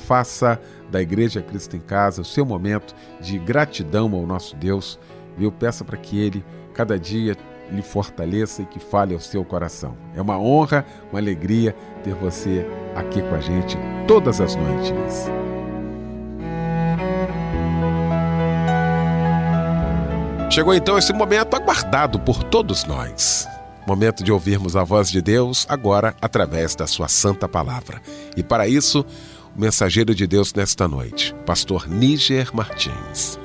Faça 0.06 0.60
da 0.90 1.02
Igreja 1.02 1.42
Cristo 1.42 1.76
em 1.76 1.80
Casa 1.80 2.22
o 2.22 2.26
seu 2.26 2.46
momento 2.46 2.96
de 3.20 3.38
gratidão 3.38 4.14
ao 4.14 4.26
nosso 4.26 4.56
Deus. 4.56 5.00
Viu? 5.38 5.52
Peça 5.52 5.84
para 5.84 5.98
que 5.98 6.20
Ele, 6.20 6.46
cada 6.74 7.00
dia, 7.00 7.36
lhe 7.72 7.82
fortaleça 7.82 8.62
e 8.62 8.66
que 8.66 8.80
fale 8.80 9.14
ao 9.14 9.20
seu 9.20 9.44
coração. 9.44 9.98
É 10.16 10.22
uma 10.22 10.40
honra, 10.40 10.86
uma 11.12 11.20
alegria 11.20 11.76
ter 12.04 12.14
você 12.14 12.66
aqui 12.96 13.22
com 13.22 13.36
a 13.36 13.40
gente 13.40 13.78
todas 14.08 14.40
as 14.40 14.56
noites. 14.56 15.30
Chegou 20.50 20.74
então 20.74 20.98
esse 20.98 21.12
momento 21.12 21.54
aguardado 21.56 22.20
por 22.20 22.44
todos 22.44 22.86
nós. 22.86 23.46
Momento 23.86 24.24
de 24.24 24.32
ouvirmos 24.32 24.76
a 24.76 24.84
voz 24.84 25.12
de 25.12 25.22
Deus 25.22 25.66
agora 25.70 26.16
através 26.22 26.76
da 26.76 26.88
sua 26.88 27.08
santa 27.08 27.48
palavra. 27.48 28.02
E 28.36 28.42
para 28.42 28.68
isso, 28.68 29.06
o 29.56 29.60
mensageiro 29.60 30.16
de 30.16 30.26
Deus 30.26 30.54
nesta 30.54 30.88
noite, 30.88 31.36
pastor 31.46 31.88
Níger 31.88 32.50
Martins. 32.54 33.40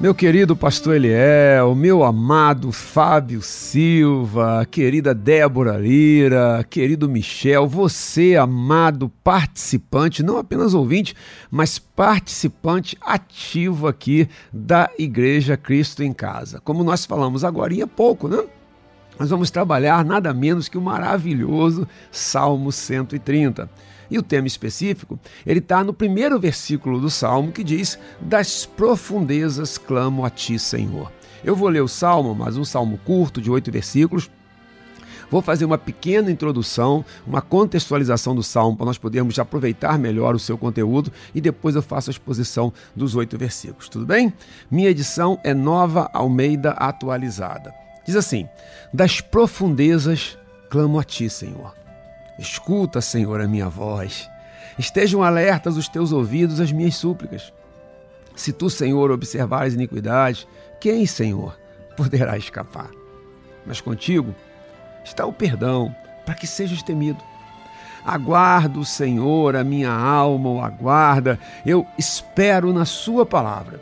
Meu 0.00 0.14
querido 0.14 0.54
pastor 0.54 0.94
Eliel, 0.94 1.74
meu 1.74 2.04
amado 2.04 2.70
Fábio 2.70 3.42
Silva, 3.42 4.64
querida 4.70 5.12
Débora 5.12 5.76
Lira, 5.76 6.64
querido 6.70 7.08
Michel, 7.08 7.66
você, 7.66 8.36
amado 8.36 9.08
participante, 9.24 10.22
não 10.22 10.38
apenas 10.38 10.72
ouvinte, 10.72 11.16
mas 11.50 11.80
participante 11.80 12.96
ativo 13.00 13.88
aqui 13.88 14.28
da 14.52 14.88
Igreja 14.96 15.56
Cristo 15.56 16.04
em 16.04 16.12
Casa. 16.12 16.60
Como 16.60 16.84
nós 16.84 17.04
falamos 17.04 17.42
agora 17.42 17.74
há 17.82 17.86
pouco, 17.88 18.28
né? 18.28 18.44
Nós 19.18 19.30
vamos 19.30 19.50
trabalhar 19.50 20.04
nada 20.04 20.32
menos 20.32 20.68
que 20.68 20.78
o 20.78 20.80
maravilhoso 20.80 21.88
Salmo 22.12 22.70
130. 22.70 23.68
E 24.10 24.18
o 24.18 24.22
tema 24.22 24.46
específico, 24.46 25.18
ele 25.46 25.58
está 25.58 25.84
no 25.84 25.92
primeiro 25.92 26.38
versículo 26.38 27.00
do 27.00 27.10
Salmo 27.10 27.52
que 27.52 27.64
diz: 27.64 27.98
Das 28.20 28.64
profundezas 28.64 29.78
clamo 29.78 30.24
a 30.24 30.30
ti, 30.30 30.58
Senhor. 30.58 31.12
Eu 31.44 31.54
vou 31.54 31.68
ler 31.68 31.82
o 31.82 31.88
Salmo, 31.88 32.34
mas 32.34 32.56
um 32.56 32.64
salmo 32.64 32.98
curto, 33.04 33.40
de 33.40 33.50
oito 33.50 33.70
versículos. 33.70 34.30
Vou 35.30 35.42
fazer 35.42 35.64
uma 35.64 35.76
pequena 35.76 36.30
introdução, 36.30 37.04
uma 37.26 37.42
contextualização 37.42 38.34
do 38.34 38.42
salmo 38.42 38.76
para 38.76 38.86
nós 38.86 38.96
podermos 38.96 39.38
aproveitar 39.38 39.98
melhor 39.98 40.34
o 40.34 40.38
seu 40.38 40.56
conteúdo 40.56 41.12
e 41.34 41.40
depois 41.40 41.76
eu 41.76 41.82
faço 41.82 42.08
a 42.08 42.12
exposição 42.12 42.72
dos 42.96 43.14
oito 43.14 43.36
versículos. 43.36 43.90
Tudo 43.90 44.06
bem? 44.06 44.32
Minha 44.70 44.88
edição 44.88 45.38
é 45.44 45.52
Nova 45.52 46.10
Almeida 46.14 46.70
Atualizada. 46.70 47.74
Diz 48.06 48.16
assim: 48.16 48.48
Das 48.92 49.20
profundezas 49.20 50.38
clamo 50.70 50.98
a 50.98 51.04
ti, 51.04 51.28
Senhor. 51.28 51.77
Escuta, 52.38 53.00
Senhor, 53.00 53.40
a 53.40 53.48
minha 53.48 53.68
voz. 53.68 54.30
Estejam 54.78 55.24
alertas 55.24 55.76
os 55.76 55.88
teus 55.88 56.12
ouvidos 56.12 56.60
às 56.60 56.70
minhas 56.70 56.94
súplicas. 56.94 57.52
Se 58.36 58.52
tu, 58.52 58.70
Senhor, 58.70 59.10
observares 59.10 59.74
iniquidade, 59.74 60.46
quem, 60.80 61.04
Senhor, 61.04 61.58
poderá 61.96 62.38
escapar? 62.38 62.90
Mas 63.66 63.80
contigo 63.80 64.32
está 65.04 65.26
o 65.26 65.32
perdão, 65.32 65.92
para 66.24 66.36
que 66.36 66.46
sejas 66.46 66.80
temido. 66.80 67.18
Aguardo, 68.04 68.84
Senhor, 68.84 69.56
a 69.56 69.64
minha 69.64 69.90
alma 69.90 70.48
o 70.48 70.60
aguarda, 70.60 71.40
eu 71.66 71.84
espero 71.98 72.72
na 72.72 72.84
Sua 72.84 73.26
palavra. 73.26 73.80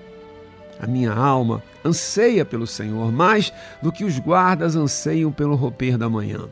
A 0.80 0.86
minha 0.86 1.12
alma 1.12 1.62
anseia 1.84 2.44
pelo 2.44 2.66
Senhor, 2.66 3.12
mais 3.12 3.52
do 3.82 3.92
que 3.92 4.04
os 4.04 4.18
guardas 4.18 4.74
anseiam 4.74 5.30
pelo 5.30 5.54
romper 5.54 5.98
da 5.98 6.08
manhã 6.08 6.48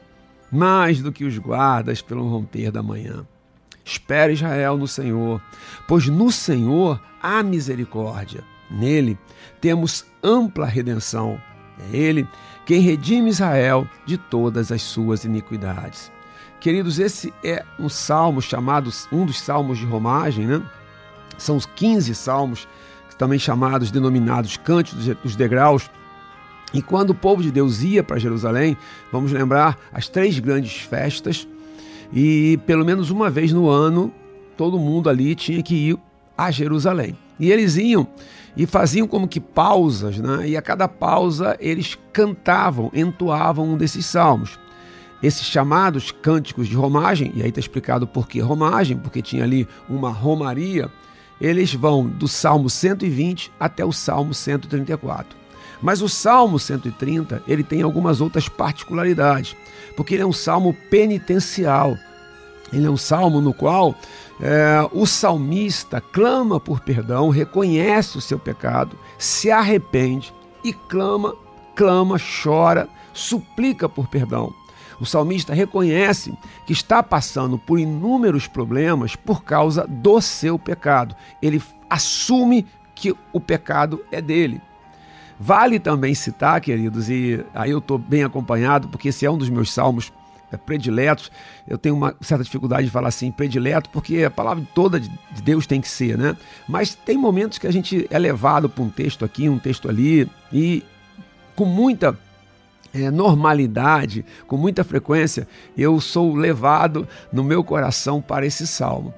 mais 0.54 1.02
do 1.02 1.10
que 1.10 1.24
os 1.24 1.36
guardas 1.36 2.00
pelo 2.00 2.28
romper 2.28 2.70
da 2.70 2.82
manhã. 2.82 3.26
Espera 3.84 4.32
Israel 4.32 4.78
no 4.78 4.86
Senhor, 4.86 5.42
pois 5.86 6.06
no 6.06 6.30
Senhor 6.30 7.00
há 7.20 7.42
misericórdia. 7.42 8.44
Nele 8.70 9.18
temos 9.60 10.06
ampla 10.22 10.66
redenção. 10.66 11.38
É 11.92 11.96
Ele 11.96 12.26
quem 12.64 12.80
redime 12.80 13.28
Israel 13.28 13.86
de 14.06 14.16
todas 14.16 14.72
as 14.72 14.80
suas 14.80 15.24
iniquidades. 15.24 16.10
Queridos, 16.60 16.98
esse 16.98 17.34
é 17.44 17.62
um 17.78 17.90
salmo 17.90 18.40
chamado, 18.40 18.90
um 19.12 19.26
dos 19.26 19.38
salmos 19.38 19.76
de 19.76 19.84
romagem, 19.84 20.46
né? 20.46 20.62
São 21.36 21.56
os 21.56 21.66
15 21.66 22.14
salmos, 22.14 22.66
também 23.18 23.38
chamados, 23.38 23.90
denominados 23.90 24.56
Cânticos 24.56 25.06
dos 25.22 25.36
Degraus. 25.36 25.90
E 26.72 26.83
quando 26.83 27.11
o 27.11 27.14
povo 27.14 27.42
de 27.42 27.50
Deus 27.50 27.83
ia 27.83 28.03
para 28.03 28.18
Jerusalém, 28.18 28.77
vamos 29.12 29.31
lembrar 29.31 29.79
as 29.92 30.09
três 30.09 30.38
grandes 30.38 30.77
festas, 30.77 31.46
e 32.12 32.59
pelo 32.66 32.85
menos 32.85 33.11
uma 33.11 33.31
vez 33.31 33.53
no 33.53 33.68
ano, 33.68 34.12
todo 34.57 34.79
mundo 34.79 35.09
ali 35.09 35.35
tinha 35.35 35.62
que 35.62 35.74
ir 35.74 35.98
a 36.37 36.50
Jerusalém. 36.50 37.16
E 37.38 37.50
eles 37.50 37.77
iam 37.77 38.07
e 38.57 38.66
faziam 38.66 39.07
como 39.07 39.27
que 39.27 39.40
pausas, 39.40 40.18
né? 40.18 40.48
e 40.48 40.57
a 40.57 40.62
cada 40.62 40.87
pausa 40.87 41.57
eles 41.61 41.98
cantavam, 42.12 42.90
entoavam 42.94 43.70
um 43.70 43.77
desses 43.77 44.07
salmos. 44.07 44.59
Esses 45.22 45.46
chamados 45.46 46.12
cânticos 46.12 46.68
de 46.68 46.77
romagem, 46.77 47.33
e 47.35 47.42
aí 47.42 47.48
está 47.48 47.59
explicado 47.59 48.07
por 48.07 48.29
que 48.29 48.40
romagem, 48.40 48.96
porque 48.96 49.22
tinha 49.22 49.42
ali 49.42 49.66
uma 49.88 50.11
romaria, 50.11 50.90
eles 51.40 51.74
vão 51.74 52.07
do 52.07 52.29
Salmo 52.29 52.68
120 52.68 53.50
até 53.59 53.85
o 53.85 53.92
Salmo 53.92 54.35
134. 54.35 55.43
Mas 55.82 56.02
o 56.02 56.08
Salmo 56.08 56.58
130, 56.58 57.42
ele 57.46 57.62
tem 57.62 57.82
algumas 57.82 58.20
outras 58.20 58.48
particularidades, 58.48 59.56
porque 59.96 60.14
ele 60.14 60.22
é 60.22 60.26
um 60.26 60.32
salmo 60.32 60.74
penitencial. 60.90 61.96
Ele 62.72 62.87
é 62.87 62.90
um 62.90 62.96
salmo 62.96 63.40
no 63.40 63.52
qual 63.52 63.94
é, 64.40 64.88
o 64.92 65.06
salmista 65.06 66.00
clama 66.00 66.58
por 66.58 66.80
perdão, 66.80 67.28
reconhece 67.28 68.18
o 68.18 68.20
seu 68.20 68.38
pecado, 68.38 68.98
se 69.18 69.50
arrepende 69.50 70.34
e 70.64 70.72
clama, 70.72 71.37
clama, 71.74 72.16
chora, 72.42 72.88
suplica 73.12 73.88
por 73.88 74.08
perdão. 74.08 74.52
O 75.00 75.06
salmista 75.06 75.52
reconhece 75.52 76.32
que 76.66 76.72
está 76.72 77.02
passando 77.02 77.58
por 77.58 77.78
inúmeros 77.78 78.46
problemas 78.46 79.16
por 79.16 79.42
causa 79.42 79.87
do 79.87 80.20
seu 80.20 80.58
pecado. 80.58 81.14
Ele 81.42 81.62
assume 81.90 82.66
que 82.94 83.14
o 83.32 83.40
pecado 83.40 84.04
é 84.10 84.20
dele. 84.20 84.60
Vale 85.38 85.79
também 85.79 86.14
citar, 86.14 86.61
queridos, 86.61 87.11
e 87.11 87.44
aí 87.55 87.70
eu 87.70 87.79
estou 87.79 87.99
bem 87.99 88.23
acompanhado, 88.23 88.88
porque 88.88 89.09
esse 89.09 89.27
é 89.27 89.31
um 89.31 89.37
dos 89.37 89.51
meus 89.51 89.73
salmos 89.73 90.12
é, 90.53 90.57
prediletos. 90.57 91.31
Eu 91.66 91.77
tenho 91.77 91.94
uma 91.97 92.14
certa 92.20 92.44
dificuldade 92.44 92.87
de 92.87 92.90
falar 92.90 93.09
assim, 93.09 93.31
predileto, 93.31 93.90
porque 93.90 94.23
a 94.23 94.31
palavra 94.31 94.64
toda 94.75 95.01
de 95.01 95.11
Deus 95.42 95.66
tem 95.66 95.81
que 95.81 95.88
ser, 95.88 96.16
né? 96.16 96.37
Mas 96.68 96.94
tem 96.94 97.18
momentos 97.18 97.59
que 97.59 97.66
a 97.66 97.73
gente 97.73 98.07
é 98.11 98.18
levado 98.18 98.68
para 98.68 98.85
um 98.85 98.90
texto 98.90 99.25
aqui, 99.25 99.49
um 99.49 99.59
texto 99.59 99.88
ali, 99.88 100.29
e 100.53 100.85
com 101.57 101.64
muita 101.64 102.16
é, 102.92 103.11
normalidade, 103.11 104.25
com 104.47 104.57
muita 104.57 104.85
frequência, 104.85 105.49
eu 105.77 106.01
sou 106.01 106.35
levado 106.35 107.09
no 107.33 107.42
meu 107.42 107.64
coração 107.64 108.23
para 108.23 108.47
esse 108.47 108.66
salmo. 108.66 109.12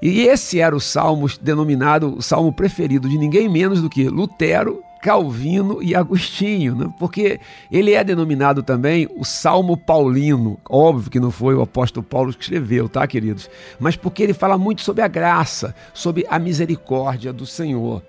E 0.00 0.20
esse 0.20 0.60
era 0.60 0.76
o 0.76 0.80
salmo 0.80 1.28
denominado 1.40 2.16
o 2.16 2.22
salmo 2.22 2.52
preferido 2.52 3.08
de 3.08 3.18
ninguém 3.18 3.48
menos 3.48 3.82
do 3.82 3.90
que 3.90 4.08
Lutero 4.08 4.84
Calvino 5.02 5.82
e 5.82 5.94
Agostinho, 5.94 6.74
né? 6.74 6.92
porque 6.98 7.40
ele 7.70 7.92
é 7.92 8.02
denominado 8.02 8.62
também 8.62 9.08
o 9.16 9.24
Salmo 9.24 9.76
Paulino. 9.76 10.58
Óbvio 10.68 11.10
que 11.10 11.20
não 11.20 11.30
foi 11.30 11.54
o 11.54 11.62
apóstolo 11.62 12.04
Paulo 12.04 12.32
que 12.32 12.42
escreveu, 12.42 12.88
tá, 12.88 13.06
queridos? 13.06 13.48
Mas 13.78 13.96
porque 13.96 14.22
ele 14.22 14.34
fala 14.34 14.58
muito 14.58 14.82
sobre 14.82 15.02
a 15.02 15.08
graça, 15.08 15.74
sobre 15.94 16.26
a 16.28 16.38
misericórdia 16.38 17.32
do 17.32 17.46
Senhor. 17.46 18.02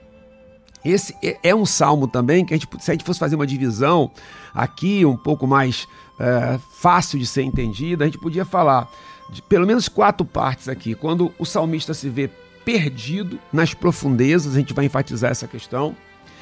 Esse 0.84 1.16
é, 1.24 1.38
é 1.44 1.56
um 1.56 1.66
salmo 1.66 2.08
também 2.08 2.46
que 2.46 2.54
a 2.54 2.58
gente, 2.58 2.68
se 2.80 2.92
a 2.92 2.94
gente 2.94 3.04
fosse 3.04 3.20
fazer 3.20 3.36
uma 3.36 3.48
divisão 3.48 4.12
aqui 4.54 5.06
um 5.06 5.18
pouco 5.18 5.46
mais 5.46 5.88
é, 6.20 6.60
fácil 6.72 7.20
de 7.20 7.26
ser 7.26 7.44
entendida, 7.44 8.04
a 8.04 8.08
gente 8.08 8.20
podia 8.20 8.46
falar 8.46 8.90
de 9.30 9.42
pelo 9.44 9.68
menos 9.68 9.88
quatro 9.88 10.26
partes 10.26 10.68
aqui. 10.68 10.96
Quando 10.96 11.32
o 11.38 11.46
salmista 11.46 11.94
se 11.94 12.10
vê 12.10 12.30
perdido 12.66 13.40
nas 13.52 13.74
profundezas, 13.74 14.54
a 14.54 14.60
gente 14.60 14.74
vai 14.74 14.86
enfatizar 14.86 15.32
essa 15.32 15.48
questão 15.48 15.96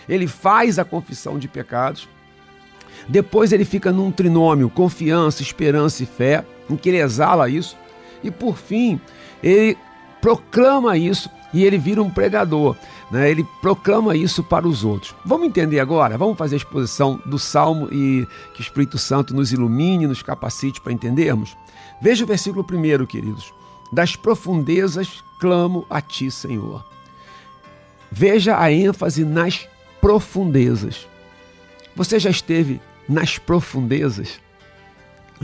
ele 0.08 0.28
faz 0.28 0.80
a 0.80 0.86
confissão 0.86 1.38
de 1.38 1.48
pecados. 1.48 2.08
Depois 3.08 3.52
ele 3.52 3.66
fica 3.66 3.92
num 3.92 4.12
trinômio, 4.12 4.70
confiança, 4.70 5.42
esperança 5.42 6.04
e 6.04 6.06
fé, 6.06 6.46
em 6.70 6.76
que 6.76 6.90
ele 6.90 7.02
exala 7.02 7.50
isso. 7.50 7.78
E 8.24 8.32
por 8.32 8.58
fim, 8.58 9.00
ele 9.42 9.78
proclama 10.22 10.98
isso 10.98 11.30
e 11.54 11.64
ele 11.64 11.78
vira 11.78 12.02
um 12.02 12.10
pregador. 12.10 12.76
Né? 13.12 13.30
Ele 13.30 13.46
proclama 13.62 14.16
isso 14.16 14.44
para 14.44 14.68
os 14.68 14.84
outros. 14.84 15.16
Vamos 15.24 15.48
entender 15.48 15.80
agora? 15.80 16.18
Vamos 16.18 16.38
fazer 16.38 16.56
a 16.56 16.58
exposição 16.58 17.22
do 17.26 17.40
Salmo 17.40 17.88
e 17.92 18.28
que 18.54 18.60
o 18.60 18.64
Espírito 18.64 18.98
Santo 18.98 19.34
nos 19.34 19.52
ilumine, 19.54 20.08
nos 20.08 20.22
capacite 20.22 20.82
para 20.82 20.94
entendermos? 20.94 21.56
Veja 22.02 22.24
o 22.24 22.28
versículo 22.28 22.64
primeiro, 22.64 23.08
queridos. 23.08 23.54
Das 23.92 24.16
profundezas 24.16 25.24
clamo 25.40 25.86
a 25.90 26.02
ti, 26.02 26.30
Senhor. 26.30 26.86
Veja 28.12 28.60
a 28.60 28.72
ênfase 28.72 29.24
nas 29.24 29.68
profundezas. 30.02 31.08
Você 31.96 32.20
já 32.20 32.30
esteve 32.30 32.82
nas 33.08 33.38
profundezas? 33.38 34.40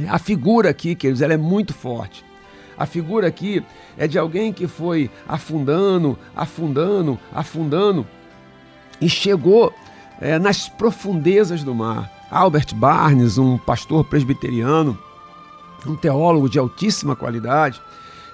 A 0.08 0.18
figura 0.18 0.70
aqui, 0.70 0.96
queridos, 0.96 1.22
ela 1.22 1.34
é 1.34 1.38
muito 1.38 1.74
forte. 1.74 2.24
A 2.78 2.86
figura 2.86 3.28
aqui 3.28 3.64
é 3.98 4.08
de 4.08 4.18
alguém 4.18 4.52
que 4.52 4.68
foi 4.68 5.10
afundando, 5.28 6.18
afundando, 6.36 7.20
afundando 7.32 8.08
e 9.00 9.08
chegou 9.08 9.74
é, 10.20 10.40
nas 10.40 10.68
profundezas 10.68 11.64
do 11.64 11.76
mar. 11.76 12.12
Albert 12.32 12.74
Barnes, 12.74 13.38
um 13.38 13.58
pastor 13.58 14.04
presbiteriano, 14.06 14.98
um 15.86 15.96
teólogo 15.96 16.50
de 16.50 16.58
altíssima 16.58 17.16
qualidade, 17.16 17.80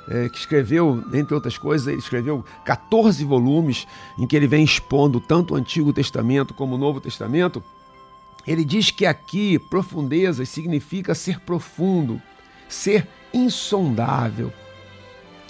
é, 0.09 0.27
que 0.27 0.39
escreveu, 0.39 1.03
entre 1.13 1.35
outras 1.35 1.57
coisas, 1.57 1.87
ele 1.87 1.99
escreveu 1.99 2.43
14 2.65 3.23
volumes 3.23 3.87
em 4.17 4.25
que 4.25 4.35
ele 4.35 4.47
vem 4.47 4.63
expondo 4.63 5.19
tanto 5.19 5.53
o 5.53 5.57
Antigo 5.57 5.93
Testamento 5.93 6.53
como 6.53 6.75
o 6.75 6.77
Novo 6.77 6.99
Testamento. 6.99 7.63
Ele 8.47 8.65
diz 8.65 8.89
que 8.89 9.05
aqui 9.05 9.59
profundezas 9.69 10.49
significa 10.49 11.13
ser 11.13 11.39
profundo, 11.39 12.19
ser 12.67 13.07
insondável, 13.31 14.51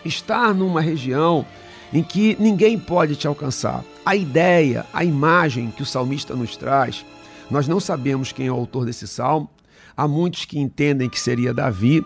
estar 0.03 0.53
numa 0.53 0.81
região 0.81 1.45
em 1.93 2.03
que 2.03 2.35
ninguém 2.37 2.77
pode 2.77 3.15
te 3.15 3.27
alcançar. 3.27 3.83
A 4.05 4.15
ideia, 4.15 4.85
a 4.93 5.05
imagem 5.05 5.71
que 5.71 5.83
o 5.83 5.85
salmista 5.85 6.35
nos 6.35 6.57
traz, 6.57 7.05
nós 7.49 7.65
não 7.67 7.79
sabemos 7.79 8.33
quem 8.33 8.47
é 8.47 8.51
o 8.51 8.55
autor 8.55 8.85
desse 8.85 9.07
salmo. 9.07 9.49
Há 9.95 10.07
muitos 10.07 10.43
que 10.43 10.59
entendem 10.59 11.09
que 11.09 11.19
seria 11.19 11.53
Davi, 11.53 12.05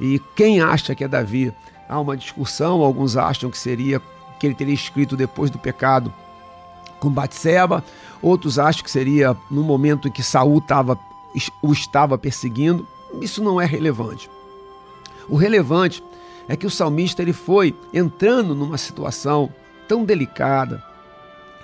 e 0.00 0.18
quem 0.34 0.62
acha 0.62 0.94
que 0.94 1.04
é 1.04 1.08
Davi 1.08 1.52
há 1.90 1.98
uma 1.98 2.16
discussão, 2.16 2.82
alguns 2.82 3.16
acham 3.16 3.50
que 3.50 3.58
seria 3.58 4.00
que 4.38 4.46
ele 4.46 4.54
teria 4.54 4.72
escrito 4.72 5.16
depois 5.16 5.50
do 5.50 5.58
pecado 5.58 6.14
com 7.00 7.10
Batseba, 7.10 7.82
outros 8.22 8.58
acham 8.58 8.84
que 8.84 8.90
seria 8.90 9.36
no 9.50 9.62
momento 9.62 10.06
em 10.06 10.10
que 10.10 10.22
Saul 10.22 10.60
tava, 10.60 10.98
o 11.60 11.72
estava 11.72 12.16
perseguindo. 12.16 12.86
Isso 13.20 13.42
não 13.42 13.60
é 13.60 13.66
relevante. 13.66 14.30
O 15.28 15.36
relevante 15.36 16.02
é 16.48 16.56
que 16.56 16.66
o 16.66 16.70
salmista 16.70 17.22
ele 17.22 17.32
foi 17.32 17.74
entrando 17.92 18.54
numa 18.54 18.78
situação 18.78 19.50
tão 19.88 20.04
delicada, 20.04 20.82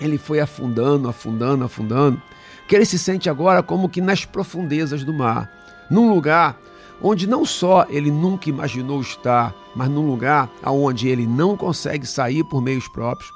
ele 0.00 0.18
foi 0.18 0.40
afundando, 0.40 1.08
afundando, 1.08 1.64
afundando, 1.64 2.20
que 2.66 2.74
ele 2.74 2.84
se 2.84 2.98
sente 2.98 3.30
agora 3.30 3.62
como 3.62 3.88
que 3.88 4.00
nas 4.00 4.24
profundezas 4.24 5.04
do 5.04 5.14
mar, 5.14 5.50
num 5.88 6.12
lugar 6.12 6.58
onde 7.00 7.26
não 7.26 7.44
só 7.44 7.86
ele 7.88 8.10
nunca 8.10 8.48
imaginou 8.48 9.00
estar, 9.00 9.54
mas 9.74 9.88
num 9.88 10.06
lugar 10.06 10.50
aonde 10.62 11.08
ele 11.08 11.26
não 11.26 11.56
consegue 11.56 12.06
sair 12.06 12.42
por 12.44 12.62
meios 12.62 12.88
próprios. 12.88 13.30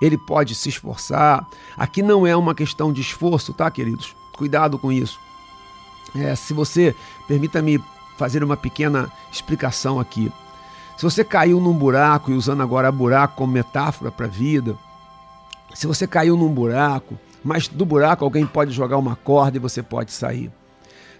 Ele 0.00 0.18
pode 0.18 0.54
se 0.54 0.68
esforçar. 0.68 1.46
Aqui 1.76 2.02
não 2.02 2.26
é 2.26 2.36
uma 2.36 2.54
questão 2.54 2.92
de 2.92 3.00
esforço, 3.00 3.52
tá, 3.52 3.70
queridos? 3.70 4.14
Cuidado 4.36 4.78
com 4.78 4.92
isso. 4.92 5.18
É, 6.14 6.34
se 6.34 6.52
você 6.52 6.94
permita-me 7.26 7.82
fazer 8.16 8.44
uma 8.44 8.56
pequena 8.56 9.10
explicação 9.32 9.98
aqui. 9.98 10.30
Se 10.96 11.02
você 11.02 11.24
caiu 11.24 11.60
num 11.60 11.72
buraco 11.72 12.30
e 12.30 12.34
usando 12.34 12.62
agora 12.62 12.92
buraco 12.92 13.36
como 13.36 13.52
metáfora 13.52 14.12
para 14.12 14.26
a 14.26 14.28
vida, 14.28 14.76
se 15.74 15.86
você 15.86 16.06
caiu 16.06 16.36
num 16.36 16.52
buraco, 16.52 17.18
mas 17.42 17.66
do 17.66 17.84
buraco 17.84 18.24
alguém 18.24 18.46
pode 18.46 18.70
jogar 18.70 18.96
uma 18.96 19.16
corda 19.16 19.56
e 19.56 19.60
você 19.60 19.82
pode 19.82 20.12
sair. 20.12 20.52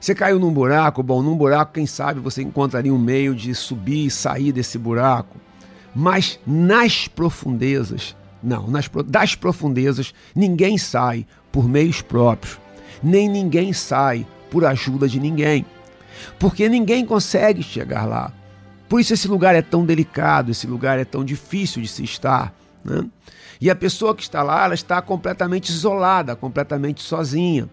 Você 0.04 0.14
caiu 0.14 0.38
num 0.38 0.52
buraco, 0.52 1.02
bom, 1.02 1.22
num 1.22 1.34
buraco, 1.34 1.72
quem 1.72 1.86
sabe 1.86 2.20
você 2.20 2.42
encontraria 2.42 2.92
um 2.92 2.98
meio 2.98 3.34
de 3.34 3.54
subir 3.54 4.04
e 4.04 4.10
sair 4.10 4.52
desse 4.52 4.76
buraco. 4.76 5.38
Mas 5.96 6.38
nas 6.46 7.08
profundezas, 7.08 8.14
não, 8.42 8.68
nas, 8.68 8.86
das 9.06 9.34
profundezas, 9.34 10.12
ninguém 10.36 10.76
sai 10.76 11.26
por 11.50 11.66
meios 11.66 12.02
próprios, 12.02 12.60
nem 13.02 13.30
ninguém 13.30 13.72
sai 13.72 14.26
por 14.50 14.66
ajuda 14.66 15.08
de 15.08 15.18
ninguém. 15.18 15.64
Porque 16.38 16.68
ninguém 16.68 17.06
consegue 17.06 17.62
chegar 17.62 18.04
lá. 18.04 18.30
Por 18.90 19.00
isso 19.00 19.14
esse 19.14 19.26
lugar 19.26 19.54
é 19.54 19.62
tão 19.62 19.86
delicado, 19.86 20.50
esse 20.50 20.66
lugar 20.66 20.98
é 20.98 21.06
tão 21.06 21.24
difícil 21.24 21.80
de 21.80 21.88
se 21.88 22.04
estar. 22.04 22.54
Né? 22.84 23.06
E 23.58 23.70
a 23.70 23.74
pessoa 23.74 24.14
que 24.14 24.22
está 24.22 24.42
lá, 24.42 24.66
ela 24.66 24.74
está 24.74 25.00
completamente 25.00 25.70
isolada, 25.70 26.36
completamente 26.36 27.02
sozinha. 27.02 27.70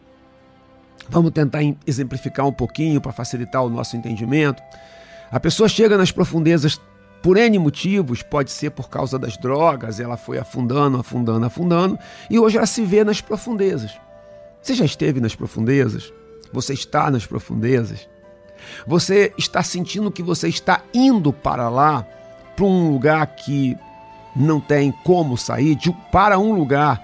Vamos 1.09 1.31
tentar 1.31 1.59
exemplificar 1.85 2.47
um 2.47 2.53
pouquinho 2.53 3.01
para 3.01 3.11
facilitar 3.11 3.63
o 3.63 3.69
nosso 3.69 3.95
entendimento. 3.97 4.61
A 5.31 5.39
pessoa 5.39 5.67
chega 5.67 5.97
nas 5.97 6.11
profundezas 6.11 6.79
por 7.21 7.37
N 7.37 7.59
motivos, 7.59 8.23
pode 8.23 8.51
ser 8.51 8.71
por 8.71 8.89
causa 8.89 9.17
das 9.19 9.37
drogas, 9.37 9.99
ela 9.99 10.17
foi 10.17 10.39
afundando, 10.39 10.97
afundando, 10.97 11.45
afundando, 11.45 11.99
e 12.29 12.39
hoje 12.39 12.57
ela 12.57 12.65
se 12.65 12.83
vê 12.83 13.03
nas 13.03 13.21
profundezas. 13.21 13.91
Você 14.61 14.73
já 14.73 14.85
esteve 14.85 15.21
nas 15.21 15.35
profundezas? 15.35 16.11
Você 16.51 16.73
está 16.73 17.09
nas 17.09 17.25
profundezas? 17.25 18.07
Você 18.85 19.33
está 19.37 19.63
sentindo 19.63 20.11
que 20.11 20.23
você 20.23 20.47
está 20.47 20.81
indo 20.93 21.31
para 21.31 21.69
lá, 21.69 22.05
para 22.55 22.65
um 22.65 22.91
lugar 22.91 23.25
que 23.27 23.77
não 24.35 24.59
tem 24.59 24.91
como 25.03 25.37
sair, 25.37 25.75
de, 25.75 25.91
para 26.11 26.37
um 26.39 26.53
lugar 26.53 27.03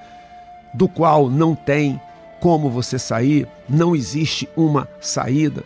do 0.74 0.88
qual 0.88 1.30
não 1.30 1.56
tem 1.56 2.00
como 2.48 2.70
você 2.70 2.98
sair, 2.98 3.46
não 3.68 3.94
existe 3.94 4.48
uma 4.56 4.88
saída. 5.02 5.66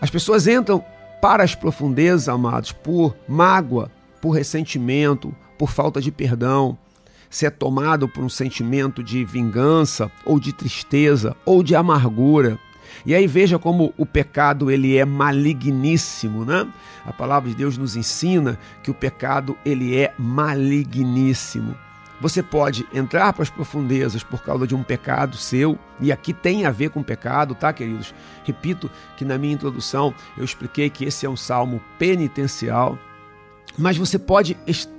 As 0.00 0.10
pessoas 0.10 0.48
entram 0.48 0.84
para 1.22 1.44
as 1.44 1.54
profundezas, 1.54 2.28
amados, 2.28 2.72
por 2.72 3.14
mágoa, 3.28 3.88
por 4.20 4.30
ressentimento, 4.30 5.32
por 5.56 5.70
falta 5.70 6.00
de 6.00 6.10
perdão, 6.10 6.76
se 7.30 7.46
é 7.46 7.50
tomado 7.50 8.08
por 8.08 8.24
um 8.24 8.28
sentimento 8.28 9.00
de 9.00 9.24
vingança 9.24 10.10
ou 10.24 10.40
de 10.40 10.52
tristeza 10.52 11.36
ou 11.46 11.62
de 11.62 11.76
amargura. 11.76 12.58
E 13.06 13.14
aí 13.14 13.28
veja 13.28 13.56
como 13.56 13.94
o 13.96 14.04
pecado 14.04 14.72
ele 14.72 14.96
é 14.96 15.04
maligníssimo, 15.04 16.44
né? 16.44 16.66
A 17.06 17.12
palavra 17.12 17.48
de 17.48 17.54
Deus 17.54 17.78
nos 17.78 17.94
ensina 17.94 18.58
que 18.82 18.90
o 18.90 18.94
pecado 18.94 19.56
ele 19.64 19.96
é 19.96 20.12
maligníssimo. 20.18 21.76
Você 22.20 22.42
pode 22.42 22.86
entrar 22.94 23.32
para 23.32 23.42
as 23.42 23.50
profundezas 23.50 24.22
por 24.22 24.42
causa 24.42 24.66
de 24.66 24.74
um 24.74 24.82
pecado 24.82 25.36
seu, 25.36 25.78
e 26.00 26.10
aqui 26.10 26.32
tem 26.32 26.64
a 26.64 26.70
ver 26.70 26.90
com 26.90 27.02
pecado, 27.02 27.54
tá, 27.54 27.72
queridos? 27.72 28.14
Repito 28.44 28.90
que 29.16 29.24
na 29.24 29.36
minha 29.36 29.52
introdução 29.52 30.14
eu 30.36 30.44
expliquei 30.44 30.88
que 30.88 31.04
esse 31.04 31.26
é 31.26 31.30
um 31.30 31.36
salmo 31.36 31.80
penitencial, 31.98 32.98
mas 33.76 33.96
você 33.96 34.18
pode 34.18 34.56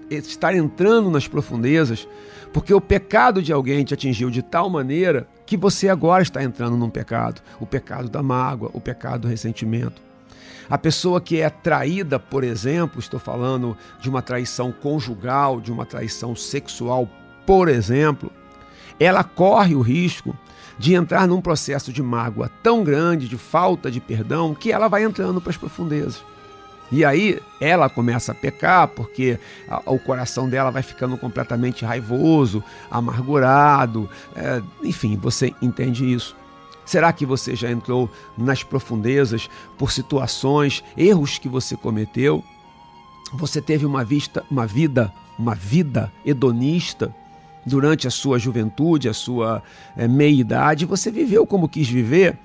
estar 0.09 0.53
entrando 0.53 1.09
nas 1.09 1.27
profundezas 1.27 2.07
porque 2.53 2.73
o 2.73 2.81
pecado 2.81 3.41
de 3.41 3.51
alguém 3.51 3.83
te 3.83 3.93
atingiu 3.93 4.29
de 4.29 4.41
tal 4.41 4.69
maneira 4.69 5.27
que 5.45 5.57
você 5.57 5.89
agora 5.89 6.23
está 6.23 6.43
entrando 6.43 6.77
num 6.77 6.89
pecado, 6.89 7.41
o 7.59 7.65
pecado 7.65 8.09
da 8.09 8.23
mágoa, 8.23 8.69
o 8.73 8.81
pecado 8.81 9.21
do 9.21 9.27
ressentimento. 9.27 10.06
A 10.69 10.77
pessoa 10.77 11.21
que 11.21 11.39
é 11.39 11.49
traída, 11.49 12.19
por 12.19 12.43
exemplo, 12.43 12.99
estou 12.99 13.19
falando 13.19 13.77
de 13.99 14.09
uma 14.09 14.21
traição 14.21 14.71
conjugal, 14.71 15.61
de 15.61 15.71
uma 15.71 15.85
traição 15.85 16.35
sexual, 16.35 17.09
por 17.45 17.69
exemplo, 17.69 18.31
ela 18.99 19.23
corre 19.23 19.75
o 19.75 19.81
risco 19.81 20.35
de 20.77 20.93
entrar 20.93 21.27
num 21.27 21.41
processo 21.41 21.91
de 21.91 22.03
mágoa 22.03 22.51
tão 22.61 22.83
grande, 22.83 23.27
de 23.27 23.37
falta 23.37 23.89
de 23.89 23.99
perdão, 23.99 24.53
que 24.53 24.71
ela 24.71 24.87
vai 24.87 25.03
entrando 25.03 25.41
para 25.41 25.51
as 25.51 25.57
profundezas. 25.57 26.23
E 26.91 27.03
aí 27.03 27.41
ela 27.59 27.89
começa 27.89 28.31
a 28.31 28.35
pecar 28.35 28.87
porque 28.87 29.39
o 29.85 29.99
coração 29.99 30.49
dela 30.49 30.71
vai 30.71 30.81
ficando 30.81 31.17
completamente 31.17 31.83
raivoso, 31.83 32.63
amargurado, 32.89 34.09
é, 34.35 34.61
enfim, 34.83 35.17
você 35.17 35.53
entende 35.61 36.11
isso. 36.11 36.35
Será 36.87 37.11
que 37.11 37.25
você 37.25 37.53
já 37.53 37.69
entrou 37.69 38.09
nas 38.37 38.63
profundezas 38.63 39.49
por 39.77 39.91
situações, 39.91 40.81
erros 40.95 41.37
que 41.37 41.49
você 41.49 41.75
cometeu? 41.75 42.41
Você 43.33 43.61
teve 43.61 43.85
uma 43.85 44.05
vista, 44.05 44.45
uma 44.49 44.65
vida, 44.65 45.13
uma 45.37 45.53
vida 45.53 46.09
hedonista 46.25 47.13
durante 47.65 48.07
a 48.07 48.09
sua 48.09 48.39
juventude, 48.39 49.09
a 49.09 49.13
sua 49.13 49.61
é, 49.97 50.07
meia-idade, 50.07 50.85
você 50.85 51.11
viveu 51.11 51.45
como 51.45 51.67
quis 51.67 51.89
viver. 51.89 52.39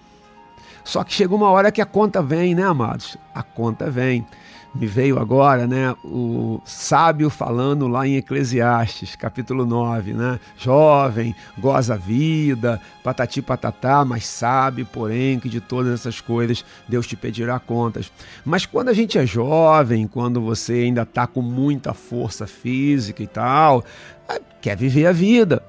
Só 0.82 1.04
que 1.04 1.12
chega 1.14 1.32
uma 1.32 1.48
hora 1.48 1.70
que 1.70 1.80
a 1.80 1.86
conta 1.86 2.20
vem, 2.20 2.52
né, 2.52 2.64
amados? 2.64 3.16
A 3.32 3.44
conta 3.44 3.88
vem 3.88 4.26
me 4.74 4.86
veio 4.86 5.18
agora, 5.18 5.66
né, 5.66 5.94
o 6.02 6.60
sábio 6.64 7.28
falando 7.28 7.86
lá 7.86 8.06
em 8.06 8.16
Eclesiastes, 8.16 9.14
capítulo 9.14 9.66
9, 9.66 10.14
né? 10.14 10.40
Jovem, 10.56 11.34
goza 11.58 11.92
a 11.94 11.96
vida, 11.98 12.80
patati 13.04 13.42
patatá, 13.42 14.02
mas 14.02 14.24
sabe, 14.24 14.84
porém, 14.84 15.38
que 15.38 15.48
de 15.48 15.60
todas 15.60 15.92
essas 15.92 16.22
coisas 16.22 16.64
Deus 16.88 17.06
te 17.06 17.16
pedirá 17.16 17.58
contas. 17.58 18.10
Mas 18.46 18.64
quando 18.64 18.88
a 18.88 18.94
gente 18.94 19.18
é 19.18 19.26
jovem, 19.26 20.06
quando 20.06 20.40
você 20.40 20.72
ainda 20.72 21.02
está 21.02 21.26
com 21.26 21.42
muita 21.42 21.92
força 21.92 22.46
física 22.46 23.22
e 23.22 23.26
tal, 23.26 23.84
é, 24.26 24.40
quer 24.62 24.76
viver 24.76 25.06
a 25.06 25.12
vida. 25.12 25.62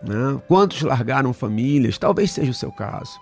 Né? 0.00 0.40
Quantos 0.46 0.82
largaram 0.82 1.32
famílias? 1.32 1.98
Talvez 1.98 2.30
seja 2.30 2.52
o 2.52 2.54
seu 2.54 2.70
caso. 2.70 3.18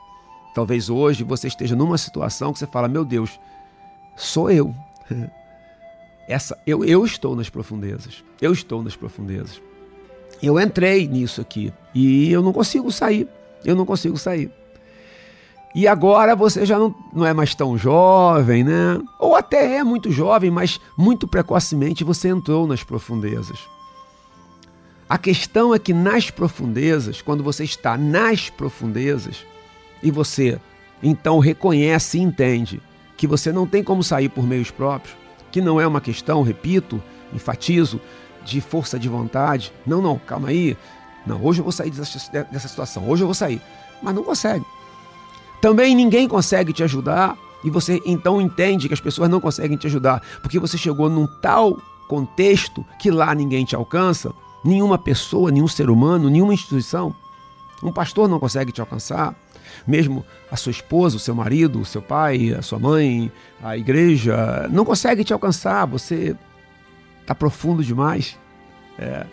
Talvez 0.55 0.91
hoje 0.91 1.25
você 1.25 1.49
esteja 1.49 1.75
numa 1.75 1.97
situação 1.97 2.53
que 2.53 2.59
você 2.59 2.67
fala: 2.67 2.87
Meu 2.87 3.05
Deus, 3.05 3.41
sou 4.15 4.51
eu 4.51 4.75
Essa, 6.29 6.59
eu, 6.67 6.85
eu 6.85 7.05
estou 7.05 7.35
nas 7.37 7.49
profundezas. 7.49 8.25
Eu 8.41 8.53
estou 8.53 8.83
nas 8.83 8.97
profundezas. 8.97 9.61
Eu 10.43 10.59
entrei 10.59 11.07
nisso 11.07 11.41
aqui 11.41 11.73
e 11.95 12.31
eu 12.33 12.43
não 12.43 12.53
consigo 12.53 12.91
sair. 12.91 13.29
Eu 13.65 13.77
não 13.77 13.85
consigo 13.85 14.17
sair. 14.17 14.51
E 15.75 15.89
agora 15.89 16.37
você 16.37 16.67
já 16.67 16.79
não, 16.79 16.95
não 17.13 17.25
é 17.25 17.33
mais 17.33 17.55
tão 17.55 17.79
jovem, 17.79 18.63
né? 18.63 19.01
Ou 19.19 19.35
até 19.35 19.77
é 19.77 19.85
muito 19.85 20.11
jovem, 20.11 20.51
mas 20.51 20.79
muito 20.99 21.27
precocemente 21.27 22.05
você 22.05 22.29
entrou 22.29 22.67
nas 22.67 22.83
profundezas. 22.83 23.59
A 25.09 25.17
questão 25.17 25.75
é 25.75 25.79
que 25.79 25.93
nas 25.93 26.31
profundezas, 26.31 27.23
quando 27.23 27.43
você 27.43 27.65
está 27.65 27.97
nas 27.97 28.51
profundezas 28.51 29.45
e 30.03 30.11
você 30.11 30.61
então 31.03 31.39
reconhece 31.39 32.19
e 32.19 32.23
entende 32.23 32.81
que 33.23 33.27
você 33.29 33.53
não 33.53 33.69
tem 33.69 33.85
como 33.85 34.03
sair 34.03 34.29
por 34.29 34.45
meios 34.45 34.73
próprios, 34.73 35.17
que 35.53 35.61
não 35.61 35.81
é 35.81 35.87
uma 35.87 36.01
questão, 36.01 36.43
repito, 36.43 37.01
enfatizo, 37.33 38.01
de 38.45 38.61
força 38.61 38.99
de 38.99 39.09
vontade. 39.09 39.73
Não, 39.87 40.03
não, 40.03 40.19
calma 40.19 40.49
aí. 40.49 40.77
Não, 41.25 41.41
hoje 41.41 41.61
eu 41.61 41.63
vou 41.63 41.71
sair 41.71 41.93
dessa, 41.93 42.43
dessa 42.51 42.67
situação, 42.67 43.09
hoje 43.09 43.23
eu 43.23 43.29
vou 43.29 43.35
sair. 43.35 43.63
Mas 44.03 44.13
não 44.13 44.25
consegue. 44.25 44.65
Também 45.61 45.95
ninguém 45.95 46.27
consegue 46.27 46.73
te 46.73 46.83
ajudar 46.83 47.39
e 47.63 47.71
você 47.71 48.03
então 48.05 48.41
entende 48.41 48.89
que 48.89 48.95
as 48.95 49.01
pessoas 49.01 49.31
não 49.31 49.41
conseguem 49.41 49.77
te 49.77 49.87
ajudar 49.87 50.21
porque 50.43 50.59
você 50.59 50.77
chegou 50.77 51.09
num 51.09 51.29
tal 51.41 51.79
contexto 52.09 52.85
que 52.99 53.09
lá 53.09 53.33
ninguém 53.37 53.65
te 53.65 53.77
alcança, 53.77 54.35
nenhuma 54.65 54.99
pessoa, 54.99 55.53
nenhum 55.53 55.69
ser 55.69 55.91
humano, 55.91 56.29
nenhuma 56.29 56.55
instituição. 56.55 57.15
Um 57.85 57.93
pastor 57.93 58.29
não 58.29 58.41
consegue 58.41 58.73
te 58.73 58.81
alcançar, 58.81 59.33
mesmo 59.87 60.25
a 60.51 60.57
sua 60.57 60.71
esposa, 60.71 61.17
o 61.17 61.21
seu 61.21 61.35
marido, 61.35 61.81
o 61.81 61.85
seu 61.85 62.03
pai, 62.03 62.53
a 62.53 62.63
sua 62.63 62.79
mãe, 62.79 63.31
a 63.63 63.77
igreja, 63.77 64.69
não 64.71 64.85
consegue 64.85 65.25
te 65.25 65.33
alcançar, 65.33 65.87
você 65.87 66.37
está 67.21 67.35
profundo 67.35 67.83
demais. 67.83 68.39
É. 68.99 69.27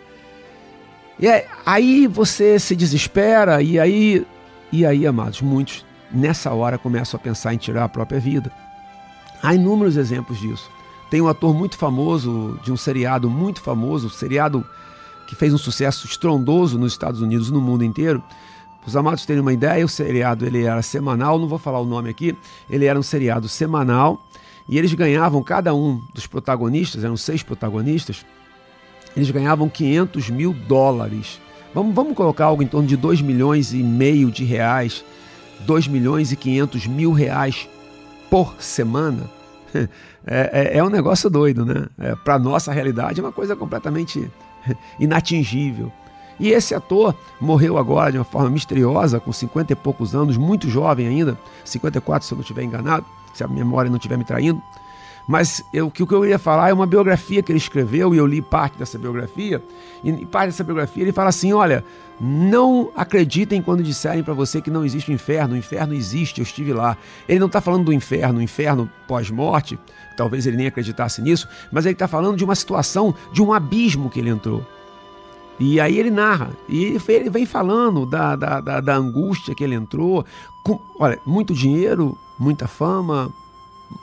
E 1.18 1.26
aí 1.66 2.06
você 2.06 2.58
se 2.58 2.74
desespera, 2.74 3.60
e 3.60 3.78
aí, 3.78 4.26
e 4.72 4.86
aí, 4.86 5.06
amados, 5.06 5.42
muitos 5.42 5.84
nessa 6.10 6.50
hora 6.52 6.78
começam 6.78 7.18
a 7.18 7.22
pensar 7.22 7.54
em 7.54 7.58
tirar 7.58 7.84
a 7.84 7.88
própria 7.88 8.18
vida. 8.18 8.50
Há 9.42 9.54
inúmeros 9.54 9.96
exemplos 9.96 10.38
disso. 10.38 10.70
Tem 11.10 11.20
um 11.20 11.28
ator 11.28 11.54
muito 11.54 11.76
famoso, 11.76 12.58
de 12.62 12.72
um 12.72 12.76
seriado 12.76 13.28
muito 13.28 13.60
famoso, 13.60 14.08
seriado 14.08 14.66
que 15.26 15.34
fez 15.34 15.52
um 15.52 15.58
sucesso 15.58 16.06
estrondoso 16.06 16.78
nos 16.78 16.92
Estados 16.92 17.20
Unidos 17.20 17.48
e 17.48 17.52
no 17.52 17.60
mundo 17.60 17.84
inteiro, 17.84 18.22
para 18.80 18.88
os 18.88 18.96
amados 18.96 19.26
terem 19.26 19.42
uma 19.42 19.52
ideia, 19.52 19.84
o 19.84 19.88
seriado 19.88 20.46
ele 20.46 20.64
era 20.64 20.80
semanal, 20.82 21.38
não 21.38 21.46
vou 21.46 21.58
falar 21.58 21.80
o 21.80 21.84
nome 21.84 22.08
aqui, 22.10 22.36
ele 22.68 22.86
era 22.86 22.98
um 22.98 23.02
seriado 23.02 23.48
semanal 23.48 24.24
e 24.68 24.78
eles 24.78 24.94
ganhavam, 24.94 25.42
cada 25.42 25.74
um 25.74 26.00
dos 26.14 26.26
protagonistas, 26.26 27.04
eram 27.04 27.16
seis 27.16 27.42
protagonistas, 27.42 28.24
eles 29.16 29.30
ganhavam 29.30 29.68
500 29.68 30.30
mil 30.30 30.52
dólares. 30.52 31.40
Vamos, 31.74 31.94
vamos 31.94 32.14
colocar 32.14 32.46
algo 32.46 32.62
em 32.62 32.66
torno 32.66 32.86
de 32.86 32.96
2 32.96 33.20
milhões 33.20 33.72
e 33.72 33.82
meio 33.82 34.30
de 34.30 34.44
reais, 34.44 35.04
2 35.60 35.88
milhões 35.88 36.32
e 36.32 36.36
500 36.36 36.86
mil 36.86 37.12
reais 37.12 37.68
por 38.30 38.54
semana. 38.60 39.30
É, 40.26 40.74
é, 40.74 40.78
é 40.78 40.84
um 40.84 40.90
negócio 40.90 41.30
doido, 41.30 41.64
né? 41.64 41.86
É, 41.98 42.14
Para 42.14 42.38
nossa 42.38 42.70
realidade 42.70 43.18
é 43.18 43.22
uma 43.22 43.32
coisa 43.32 43.56
completamente 43.56 44.30
inatingível. 45.00 45.90
E 46.40 46.48
esse 46.48 46.74
ator 46.74 47.14
morreu 47.38 47.76
agora 47.76 48.10
de 48.10 48.16
uma 48.16 48.24
forma 48.24 48.48
misteriosa, 48.48 49.20
com 49.20 49.30
50 49.30 49.74
e 49.74 49.76
poucos 49.76 50.14
anos, 50.14 50.38
muito 50.38 50.70
jovem 50.70 51.06
ainda, 51.06 51.38
54 51.64 52.26
se 52.26 52.32
eu 52.32 52.36
não 52.36 52.40
estiver 52.40 52.62
enganado, 52.62 53.04
se 53.34 53.44
a 53.44 53.46
memória 53.46 53.90
não 53.90 53.98
estiver 53.98 54.16
me 54.16 54.24
traindo. 54.24 54.60
Mas 55.28 55.62
o 55.74 55.90
que 55.90 56.02
eu 56.02 56.24
ia 56.24 56.38
falar 56.38 56.70
é 56.70 56.72
uma 56.72 56.86
biografia 56.86 57.42
que 57.42 57.52
ele 57.52 57.58
escreveu, 57.58 58.14
e 58.14 58.18
eu 58.18 58.26
li 58.26 58.40
parte 58.40 58.78
dessa 58.78 58.98
biografia. 58.98 59.62
E 60.02 60.26
parte 60.26 60.46
dessa 60.46 60.64
biografia 60.64 61.04
ele 61.04 61.12
fala 61.12 61.28
assim: 61.28 61.52
olha, 61.52 61.84
não 62.18 62.90
acreditem 62.96 63.62
quando 63.62 63.82
disserem 63.82 64.24
para 64.24 64.34
você 64.34 64.60
que 64.60 64.70
não 64.70 64.84
existe 64.84 65.10
o 65.10 65.14
inferno. 65.14 65.54
O 65.54 65.58
inferno 65.58 65.94
existe, 65.94 66.40
eu 66.40 66.42
estive 66.42 66.72
lá. 66.72 66.96
Ele 67.28 67.38
não 67.38 67.46
está 67.46 67.60
falando 67.60 67.84
do 67.84 67.92
inferno, 67.92 68.42
inferno 68.42 68.90
pós-morte, 69.06 69.78
talvez 70.16 70.46
ele 70.46 70.56
nem 70.56 70.66
acreditasse 70.66 71.20
nisso, 71.22 71.46
mas 71.70 71.84
ele 71.84 71.92
está 71.92 72.08
falando 72.08 72.36
de 72.36 72.44
uma 72.44 72.54
situação, 72.54 73.14
de 73.30 73.42
um 73.42 73.52
abismo 73.52 74.08
que 74.08 74.18
ele 74.18 74.30
entrou. 74.30 74.66
E 75.60 75.78
aí 75.78 75.98
ele 75.98 76.10
narra, 76.10 76.56
e 76.66 76.98
ele 77.06 77.28
vem 77.28 77.44
falando 77.44 78.06
da, 78.06 78.34
da, 78.34 78.62
da, 78.62 78.80
da 78.80 78.96
angústia 78.96 79.54
que 79.54 79.62
ele 79.62 79.74
entrou. 79.74 80.24
Com, 80.64 80.80
olha, 80.98 81.20
muito 81.26 81.52
dinheiro, 81.52 82.16
muita 82.38 82.66
fama, 82.66 83.30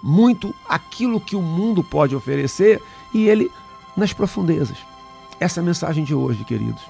muito 0.04 0.54
aquilo 0.70 1.20
que 1.20 1.36
o 1.36 1.42
mundo 1.42 1.84
pode 1.84 2.16
oferecer 2.16 2.80
e 3.12 3.28
ele 3.28 3.52
nas 3.96 4.14
profundezas. 4.14 4.78
Essa 5.40 5.60
é 5.60 5.62
a 5.62 5.66
mensagem 5.66 6.04
de 6.04 6.14
hoje, 6.14 6.44
queridos. 6.44 6.84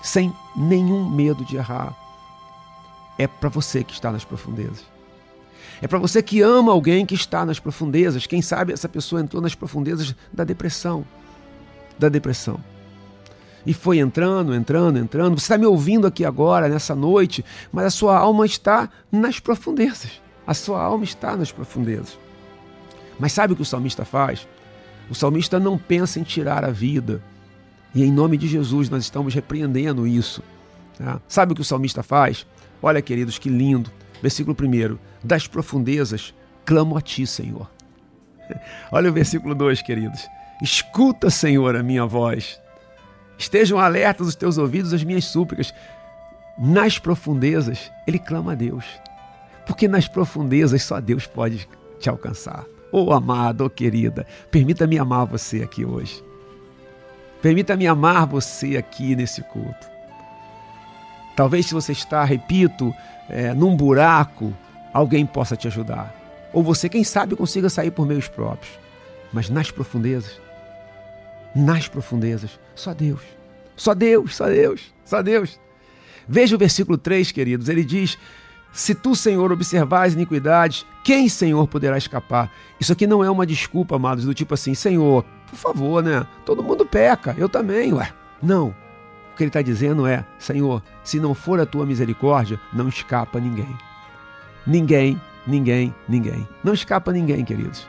Sem 0.00 0.32
nenhum 0.54 1.10
medo 1.10 1.44
de 1.44 1.56
errar. 1.56 1.92
É 3.18 3.26
para 3.26 3.48
você 3.48 3.82
que 3.82 3.92
está 3.92 4.12
nas 4.12 4.24
profundezas. 4.24 4.84
É 5.82 5.88
para 5.88 5.98
você 5.98 6.22
que 6.22 6.40
ama 6.42 6.70
alguém 6.70 7.04
que 7.04 7.14
está 7.16 7.44
nas 7.44 7.58
profundezas. 7.58 8.24
Quem 8.24 8.40
sabe 8.40 8.72
essa 8.72 8.88
pessoa 8.88 9.20
entrou 9.20 9.42
nas 9.42 9.56
profundezas 9.56 10.14
da 10.32 10.44
depressão. 10.44 11.04
Da 11.98 12.08
depressão. 12.08 12.60
E 13.66 13.74
foi 13.74 13.98
entrando, 13.98 14.54
entrando, 14.54 14.98
entrando. 14.98 15.38
Você 15.38 15.44
está 15.44 15.58
me 15.58 15.66
ouvindo 15.66 16.06
aqui 16.06 16.24
agora, 16.24 16.68
nessa 16.68 16.94
noite, 16.94 17.44
mas 17.72 17.86
a 17.86 17.90
sua 17.90 18.16
alma 18.16 18.46
está 18.46 18.88
nas 19.10 19.40
profundezas. 19.40 20.22
A 20.46 20.54
sua 20.54 20.80
alma 20.80 21.02
está 21.02 21.36
nas 21.36 21.50
profundezas. 21.50 22.16
Mas 23.18 23.32
sabe 23.32 23.52
o 23.52 23.56
que 23.56 23.62
o 23.62 23.66
salmista 23.66 24.04
faz? 24.04 24.46
O 25.10 25.14
salmista 25.14 25.58
não 25.58 25.76
pensa 25.76 26.20
em 26.20 26.22
tirar 26.22 26.64
a 26.64 26.70
vida. 26.70 27.20
E 27.92 28.04
em 28.04 28.12
nome 28.12 28.36
de 28.36 28.46
Jesus 28.46 28.88
nós 28.88 29.02
estamos 29.02 29.34
repreendendo 29.34 30.06
isso. 30.06 30.42
Tá? 30.96 31.20
Sabe 31.26 31.52
o 31.52 31.54
que 31.54 31.60
o 31.60 31.64
salmista 31.64 32.02
faz? 32.02 32.46
Olha, 32.80 33.02
queridos, 33.02 33.38
que 33.38 33.48
lindo. 33.48 33.90
Versículo 34.22 34.56
1: 34.58 34.96
Das 35.24 35.48
profundezas 35.48 36.32
clamo 36.64 36.96
a 36.96 37.00
ti, 37.00 37.26
Senhor. 37.26 37.68
Olha 38.92 39.10
o 39.10 39.12
versículo 39.12 39.54
2, 39.54 39.82
queridos. 39.82 40.26
Escuta, 40.62 41.30
Senhor, 41.30 41.74
a 41.74 41.82
minha 41.82 42.06
voz. 42.06 42.60
Estejam 43.38 43.78
alertas 43.78 44.28
os 44.28 44.34
teus 44.34 44.58
ouvidos 44.58 44.92
às 44.92 45.04
minhas 45.04 45.24
súplicas. 45.24 45.74
Nas 46.58 46.98
profundezas, 46.98 47.90
ele 48.06 48.18
clama 48.18 48.52
a 48.52 48.54
Deus. 48.54 48.84
Porque 49.66 49.88
nas 49.88 50.08
profundezas 50.08 50.82
só 50.82 51.00
Deus 51.00 51.26
pode 51.26 51.68
te 51.98 52.08
alcançar. 52.08 52.64
Oh 52.92 53.12
amado, 53.12 53.64
oh 53.64 53.70
querida, 53.70 54.26
permita-me 54.50 54.98
amar 54.98 55.26
você 55.26 55.62
aqui 55.62 55.84
hoje. 55.84 56.22
Permita-me 57.42 57.86
amar 57.86 58.26
você 58.26 58.76
aqui 58.76 59.14
nesse 59.14 59.42
culto. 59.42 59.86
Talvez 61.36 61.66
se 61.66 61.74
você 61.74 61.92
está, 61.92 62.24
repito, 62.24 62.94
é, 63.28 63.52
num 63.52 63.76
buraco, 63.76 64.54
alguém 64.92 65.26
possa 65.26 65.56
te 65.56 65.66
ajudar. 65.66 66.14
Ou 66.52 66.62
você, 66.62 66.88
quem 66.88 67.04
sabe, 67.04 67.36
consiga 67.36 67.68
sair 67.68 67.90
por 67.90 68.06
meios 68.06 68.28
próprios. 68.28 68.78
Mas 69.32 69.50
nas 69.50 69.70
profundezas, 69.70 70.40
nas 71.56 71.88
profundezas, 71.88 72.60
só 72.74 72.92
Deus. 72.92 73.22
Só 73.74 73.94
Deus, 73.94 74.36
só 74.36 74.46
Deus, 74.46 74.94
só 75.04 75.22
Deus. 75.22 75.58
Veja 76.28 76.56
o 76.56 76.58
versículo 76.58 76.98
3, 76.98 77.32
queridos. 77.32 77.68
Ele 77.68 77.84
diz: 77.84 78.18
se 78.72 78.94
tu, 78.94 79.14
Senhor, 79.14 79.50
observares 79.50 80.14
iniquidades, 80.14 80.86
quem, 81.02 81.28
Senhor, 81.28 81.66
poderá 81.66 81.96
escapar? 81.96 82.52
Isso 82.78 82.92
aqui 82.92 83.06
não 83.06 83.24
é 83.24 83.30
uma 83.30 83.46
desculpa, 83.46 83.96
amados, 83.96 84.24
do 84.24 84.34
tipo 84.34 84.54
assim, 84.54 84.74
Senhor, 84.74 85.24
por 85.48 85.56
favor, 85.56 86.02
né? 86.02 86.26
Todo 86.44 86.62
mundo 86.62 86.84
peca, 86.84 87.34
eu 87.38 87.48
também, 87.48 87.92
ué. 87.92 88.12
Não. 88.42 88.68
O 89.32 89.36
que 89.36 89.42
ele 89.42 89.48
está 89.48 89.62
dizendo 89.62 90.06
é, 90.06 90.26
Senhor, 90.38 90.82
se 91.04 91.20
não 91.20 91.34
for 91.34 91.60
a 91.60 91.66
tua 91.66 91.86
misericórdia, 91.86 92.58
não 92.72 92.88
escapa 92.88 93.38
ninguém. 93.38 93.76
Ninguém, 94.66 95.20
ninguém, 95.46 95.94
ninguém. 96.08 96.48
Não 96.64 96.74
escapa 96.74 97.12
ninguém, 97.12 97.44
queridos. 97.44 97.86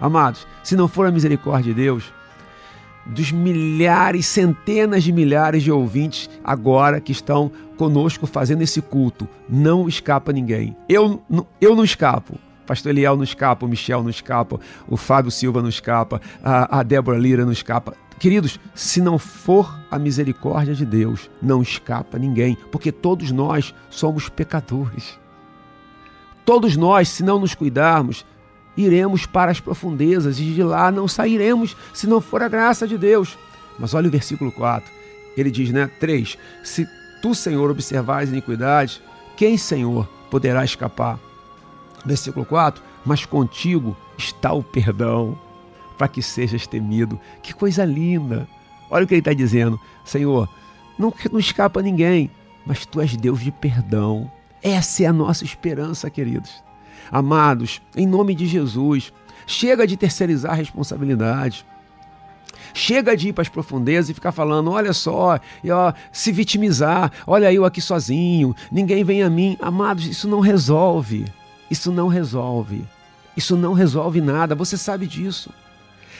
Amados, 0.00 0.46
se 0.62 0.76
não 0.76 0.88
for 0.88 1.06
a 1.06 1.10
misericórdia 1.10 1.74
de 1.74 1.80
Deus, 1.80 2.12
dos 3.08 3.32
milhares, 3.32 4.26
centenas 4.26 5.02
de 5.02 5.12
milhares 5.12 5.62
de 5.62 5.72
ouvintes 5.72 6.28
agora 6.44 7.00
que 7.00 7.12
estão 7.12 7.50
conosco 7.76 8.26
fazendo 8.26 8.62
esse 8.62 8.82
culto. 8.82 9.26
Não 9.48 9.88
escapa 9.88 10.32
ninguém. 10.32 10.76
Eu, 10.88 11.22
eu 11.60 11.74
não 11.74 11.84
escapo. 11.84 12.38
Pastor 12.66 12.90
Eliel 12.90 13.16
não 13.16 13.24
escapa, 13.24 13.64
o 13.64 13.68
Michel 13.68 14.02
não 14.02 14.10
escapa, 14.10 14.60
o 14.86 14.94
Fábio 14.94 15.30
Silva 15.30 15.62
não 15.62 15.70
escapa, 15.70 16.20
a, 16.44 16.80
a 16.80 16.82
Débora 16.82 17.16
Lira 17.16 17.46
não 17.46 17.52
escapa. 17.52 17.94
Queridos, 18.18 18.60
se 18.74 19.00
não 19.00 19.18
for 19.18 19.78
a 19.90 19.98
misericórdia 19.98 20.74
de 20.74 20.84
Deus, 20.84 21.30
não 21.40 21.62
escapa 21.62 22.18
ninguém, 22.18 22.58
porque 22.70 22.92
todos 22.92 23.30
nós 23.30 23.74
somos 23.88 24.28
pecadores. 24.28 25.18
Todos 26.44 26.76
nós, 26.76 27.08
se 27.08 27.22
não 27.22 27.38
nos 27.38 27.54
cuidarmos, 27.54 28.26
iremos 28.78 29.26
para 29.26 29.50
as 29.50 29.58
profundezas 29.58 30.38
e 30.38 30.44
de 30.44 30.62
lá 30.62 30.90
não 30.90 31.08
sairemos 31.08 31.76
se 31.92 32.06
não 32.06 32.20
for 32.20 32.42
a 32.42 32.48
graça 32.48 32.86
de 32.86 32.96
Deus. 32.96 33.36
Mas 33.76 33.92
olha 33.92 34.08
o 34.08 34.10
versículo 34.10 34.52
4. 34.52 34.90
Ele 35.36 35.50
diz, 35.50 35.70
né? 35.70 35.90
3. 35.98 36.38
Se 36.62 36.88
tu, 37.20 37.34
Senhor, 37.34 37.68
observares 37.70 38.30
iniquidade, 38.30 39.02
quem, 39.36 39.58
Senhor, 39.58 40.08
poderá 40.30 40.64
escapar? 40.64 41.18
Versículo 42.04 42.46
4. 42.46 42.82
Mas 43.04 43.24
contigo 43.24 43.96
está 44.16 44.52
o 44.52 44.62
perdão, 44.62 45.36
para 45.96 46.08
que 46.08 46.22
sejas 46.22 46.66
temido. 46.66 47.18
Que 47.42 47.52
coisa 47.52 47.84
linda! 47.84 48.46
Olha 48.90 49.04
o 49.04 49.08
que 49.08 49.14
ele 49.14 49.20
está 49.20 49.32
dizendo. 49.32 49.78
Senhor, 50.04 50.48
não, 50.98 51.12
não 51.32 51.38
escapa 51.38 51.82
ninguém, 51.82 52.30
mas 52.64 52.86
tu 52.86 53.00
és 53.00 53.16
Deus 53.16 53.40
de 53.40 53.50
perdão. 53.50 54.30
Essa 54.62 55.04
é 55.04 55.06
a 55.06 55.12
nossa 55.12 55.44
esperança, 55.44 56.10
queridos. 56.10 56.67
Amados, 57.10 57.80
em 57.96 58.06
nome 58.06 58.34
de 58.34 58.46
Jesus, 58.46 59.12
chega 59.46 59.86
de 59.86 59.96
terceirizar 59.96 60.52
a 60.52 60.56
responsabilidade. 60.56 61.64
Chega 62.74 63.16
de 63.16 63.28
ir 63.28 63.32
para 63.32 63.42
as 63.42 63.48
profundezas 63.48 64.10
e 64.10 64.14
ficar 64.14 64.32
falando, 64.32 64.70
olha 64.70 64.92
só, 64.92 65.38
e, 65.64 65.70
ó, 65.70 65.92
se 66.12 66.30
vitimizar, 66.32 67.10
olha 67.26 67.52
eu 67.52 67.64
aqui 67.64 67.80
sozinho, 67.80 68.54
ninguém 68.70 69.04
vem 69.04 69.22
a 69.22 69.30
mim. 69.30 69.56
Amados, 69.60 70.06
isso 70.06 70.28
não 70.28 70.40
resolve. 70.40 71.24
Isso 71.70 71.90
não 71.90 72.08
resolve. 72.08 72.84
Isso 73.36 73.56
não 73.56 73.72
resolve 73.72 74.20
nada, 74.20 74.54
você 74.54 74.76
sabe 74.76 75.06
disso. 75.06 75.50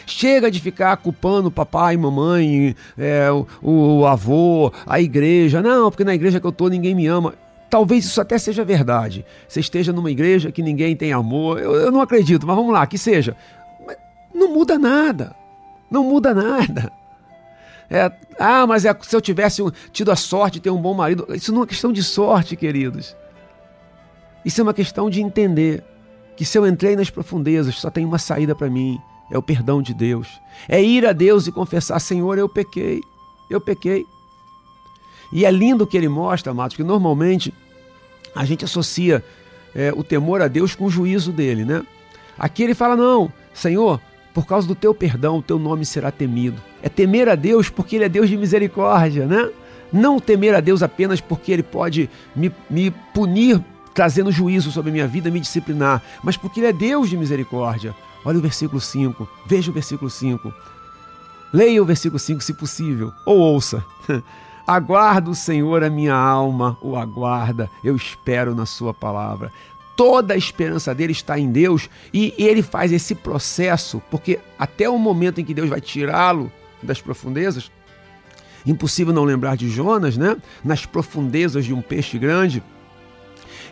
Chega 0.06 0.50
de 0.50 0.58
ficar 0.60 0.96
culpando 0.96 1.50
papai, 1.50 1.96
mamãe, 1.96 2.74
é, 2.96 3.30
o, 3.30 3.46
o, 3.60 4.06
avô, 4.06 4.72
a 4.86 5.00
igreja. 5.00 5.60
Não, 5.60 5.90
porque 5.90 6.04
na 6.04 6.14
igreja 6.14 6.40
que 6.40 6.46
eu 6.46 6.50
estou 6.50 6.70
ninguém 6.70 6.94
me 6.94 7.06
ama. 7.06 7.34
Talvez 7.70 8.04
isso 8.04 8.20
até 8.20 8.38
seja 8.38 8.64
verdade. 8.64 9.24
Você 9.46 9.60
esteja 9.60 9.92
numa 9.92 10.10
igreja 10.10 10.50
que 10.50 10.62
ninguém 10.62 10.96
tem 10.96 11.12
amor. 11.12 11.58
Eu, 11.58 11.74
eu 11.74 11.90
não 11.90 12.00
acredito, 12.00 12.46
mas 12.46 12.56
vamos 12.56 12.72
lá, 12.72 12.86
que 12.86 12.96
seja. 12.96 13.36
Mas 13.86 13.96
não 14.34 14.52
muda 14.52 14.78
nada. 14.78 15.34
Não 15.90 16.04
muda 16.04 16.34
nada. 16.34 16.90
É, 17.90 18.10
ah, 18.38 18.66
mas 18.66 18.84
é, 18.84 18.96
se 19.00 19.16
eu 19.16 19.20
tivesse 19.20 19.62
tido 19.92 20.10
a 20.10 20.16
sorte 20.16 20.54
de 20.54 20.60
ter 20.60 20.70
um 20.70 20.80
bom 20.80 20.94
marido. 20.94 21.26
Isso 21.34 21.52
não 21.52 21.62
é 21.62 21.66
questão 21.66 21.92
de 21.92 22.02
sorte, 22.02 22.56
queridos. 22.56 23.16
Isso 24.44 24.60
é 24.60 24.64
uma 24.64 24.74
questão 24.74 25.10
de 25.10 25.20
entender 25.20 25.82
que 26.36 26.44
se 26.44 26.56
eu 26.56 26.66
entrei 26.66 26.94
nas 26.94 27.10
profundezas, 27.10 27.76
só 27.76 27.90
tem 27.90 28.04
uma 28.04 28.18
saída 28.18 28.54
para 28.54 28.70
mim: 28.70 28.98
é 29.30 29.36
o 29.36 29.42
perdão 29.42 29.82
de 29.82 29.92
Deus. 29.92 30.40
É 30.68 30.82
ir 30.82 31.06
a 31.06 31.12
Deus 31.12 31.46
e 31.46 31.52
confessar: 31.52 31.98
Senhor, 31.98 32.38
eu 32.38 32.48
pequei. 32.48 33.00
Eu 33.50 33.60
pequei. 33.60 34.04
E 35.32 35.44
é 35.44 35.50
lindo 35.50 35.86
que 35.86 35.96
ele 35.96 36.08
mostra, 36.08 36.52
amados, 36.52 36.76
que 36.76 36.82
normalmente 36.82 37.52
a 38.34 38.44
gente 38.44 38.64
associa 38.64 39.24
é, 39.74 39.92
o 39.94 40.02
temor 40.02 40.40
a 40.40 40.48
Deus 40.48 40.74
com 40.74 40.86
o 40.86 40.90
juízo 40.90 41.32
dele, 41.32 41.64
né? 41.64 41.84
Aqui 42.38 42.62
ele 42.62 42.74
fala: 42.74 42.96
não, 42.96 43.32
Senhor, 43.52 44.00
por 44.32 44.46
causa 44.46 44.66
do 44.66 44.74
teu 44.74 44.94
perdão, 44.94 45.38
o 45.38 45.42
teu 45.42 45.58
nome 45.58 45.84
será 45.84 46.10
temido. 46.10 46.60
É 46.82 46.88
temer 46.88 47.28
a 47.28 47.34
Deus 47.34 47.68
porque 47.68 47.96
ele 47.96 48.04
é 48.04 48.08
Deus 48.08 48.28
de 48.28 48.36
misericórdia, 48.36 49.26
né? 49.26 49.50
Não 49.92 50.20
temer 50.20 50.54
a 50.54 50.60
Deus 50.60 50.82
apenas 50.82 51.20
porque 51.20 51.50
ele 51.50 51.62
pode 51.62 52.08
me, 52.36 52.52
me 52.68 52.90
punir, 53.12 53.62
trazendo 53.94 54.30
juízo 54.30 54.70
sobre 54.70 54.90
a 54.90 54.92
minha 54.92 55.08
vida, 55.08 55.30
me 55.30 55.40
disciplinar, 55.40 56.02
mas 56.22 56.36
porque 56.36 56.60
ele 56.60 56.68
é 56.68 56.72
Deus 56.72 57.08
de 57.08 57.16
misericórdia. 57.16 57.94
Olha 58.24 58.38
o 58.38 58.42
versículo 58.42 58.80
5, 58.80 59.28
veja 59.46 59.70
o 59.70 59.74
versículo 59.74 60.10
5. 60.10 60.52
Leia 61.52 61.82
o 61.82 61.86
versículo 61.86 62.18
5 62.18 62.40
se 62.42 62.52
possível, 62.52 63.12
ou 63.24 63.38
ouça. 63.38 63.84
Aguardo 64.68 65.30
o 65.30 65.34
Senhor, 65.34 65.82
a 65.82 65.88
minha 65.88 66.14
alma 66.14 66.76
o 66.82 66.94
aguarda, 66.94 67.70
eu 67.82 67.96
espero 67.96 68.54
na 68.54 68.66
Sua 68.66 68.92
palavra. 68.92 69.50
Toda 69.96 70.34
a 70.34 70.36
esperança 70.36 70.94
dele 70.94 71.12
está 71.12 71.38
em 71.38 71.50
Deus 71.50 71.88
e 72.12 72.34
ele 72.36 72.60
faz 72.60 72.92
esse 72.92 73.14
processo, 73.14 74.02
porque 74.10 74.38
até 74.58 74.86
o 74.86 74.98
momento 74.98 75.40
em 75.40 75.44
que 75.44 75.54
Deus 75.54 75.70
vai 75.70 75.80
tirá-lo 75.80 76.52
das 76.82 77.00
profundezas, 77.00 77.72
impossível 78.66 79.14
não 79.14 79.24
lembrar 79.24 79.56
de 79.56 79.70
Jonas, 79.70 80.18
né? 80.18 80.36
Nas 80.62 80.84
profundezas 80.84 81.64
de 81.64 81.72
um 81.72 81.80
peixe 81.80 82.18
grande. 82.18 82.62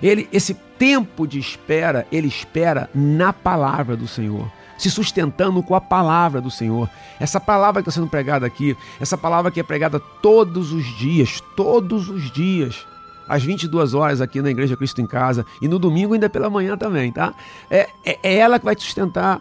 Ele, 0.02 0.26
esse 0.32 0.54
tempo 0.78 1.26
de 1.26 1.38
espera, 1.38 2.06
ele 2.10 2.26
espera 2.26 2.88
na 2.94 3.34
palavra 3.34 3.94
do 3.94 4.08
Senhor. 4.08 4.50
Se 4.78 4.90
sustentando 4.90 5.62
com 5.62 5.74
a 5.74 5.80
palavra 5.80 6.40
do 6.40 6.50
Senhor. 6.50 6.88
Essa 7.18 7.40
palavra 7.40 7.82
que 7.82 7.88
está 7.88 8.00
sendo 8.00 8.10
pregada 8.10 8.46
aqui, 8.46 8.76
essa 9.00 9.16
palavra 9.16 9.50
que 9.50 9.60
é 9.60 9.62
pregada 9.62 10.00
todos 10.00 10.72
os 10.72 10.84
dias, 10.96 11.42
todos 11.56 12.08
os 12.08 12.30
dias, 12.30 12.86
às 13.28 13.42
22 13.42 13.94
horas 13.94 14.20
aqui 14.20 14.40
na 14.40 14.50
Igreja 14.50 14.76
Cristo 14.76 15.00
em 15.00 15.06
Casa 15.06 15.44
e 15.60 15.68
no 15.68 15.78
domingo 15.78 16.14
ainda 16.14 16.28
pela 16.28 16.48
manhã 16.48 16.76
também, 16.76 17.10
tá? 17.10 17.34
É, 17.70 17.88
é, 18.04 18.18
é 18.22 18.34
ela 18.36 18.58
que 18.58 18.64
vai 18.64 18.76
te 18.76 18.82
sustentar. 18.82 19.40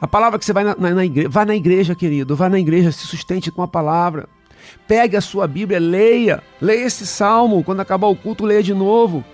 A 0.00 0.06
palavra 0.06 0.38
que 0.38 0.44
você 0.44 0.52
vai 0.52 0.64
na, 0.64 0.76
na, 0.76 0.90
na 0.90 1.04
igreja, 1.04 1.28
vá 1.28 1.44
na 1.44 1.54
igreja, 1.54 1.94
querido, 1.94 2.36
vá 2.36 2.48
na 2.48 2.58
igreja, 2.58 2.90
se 2.92 3.06
sustente 3.06 3.50
com 3.50 3.62
a 3.62 3.68
palavra. 3.68 4.28
Pegue 4.88 5.16
a 5.16 5.20
sua 5.20 5.46
Bíblia, 5.46 5.78
leia, 5.78 6.42
leia 6.60 6.86
esse 6.86 7.06
salmo. 7.06 7.62
Quando 7.62 7.80
acabar 7.80 8.08
o 8.08 8.16
culto, 8.16 8.44
leia 8.44 8.62
de 8.62 8.74
novo. 8.74 9.24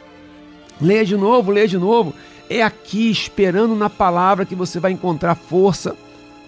Leia 0.80 1.04
de 1.04 1.16
novo, 1.16 1.50
leia 1.50 1.68
de 1.68 1.78
novo. 1.78 2.14
É 2.52 2.64
aqui, 2.64 3.08
esperando 3.08 3.76
na 3.76 3.88
palavra, 3.88 4.44
que 4.44 4.56
você 4.56 4.80
vai 4.80 4.90
encontrar 4.90 5.36
força, 5.36 5.96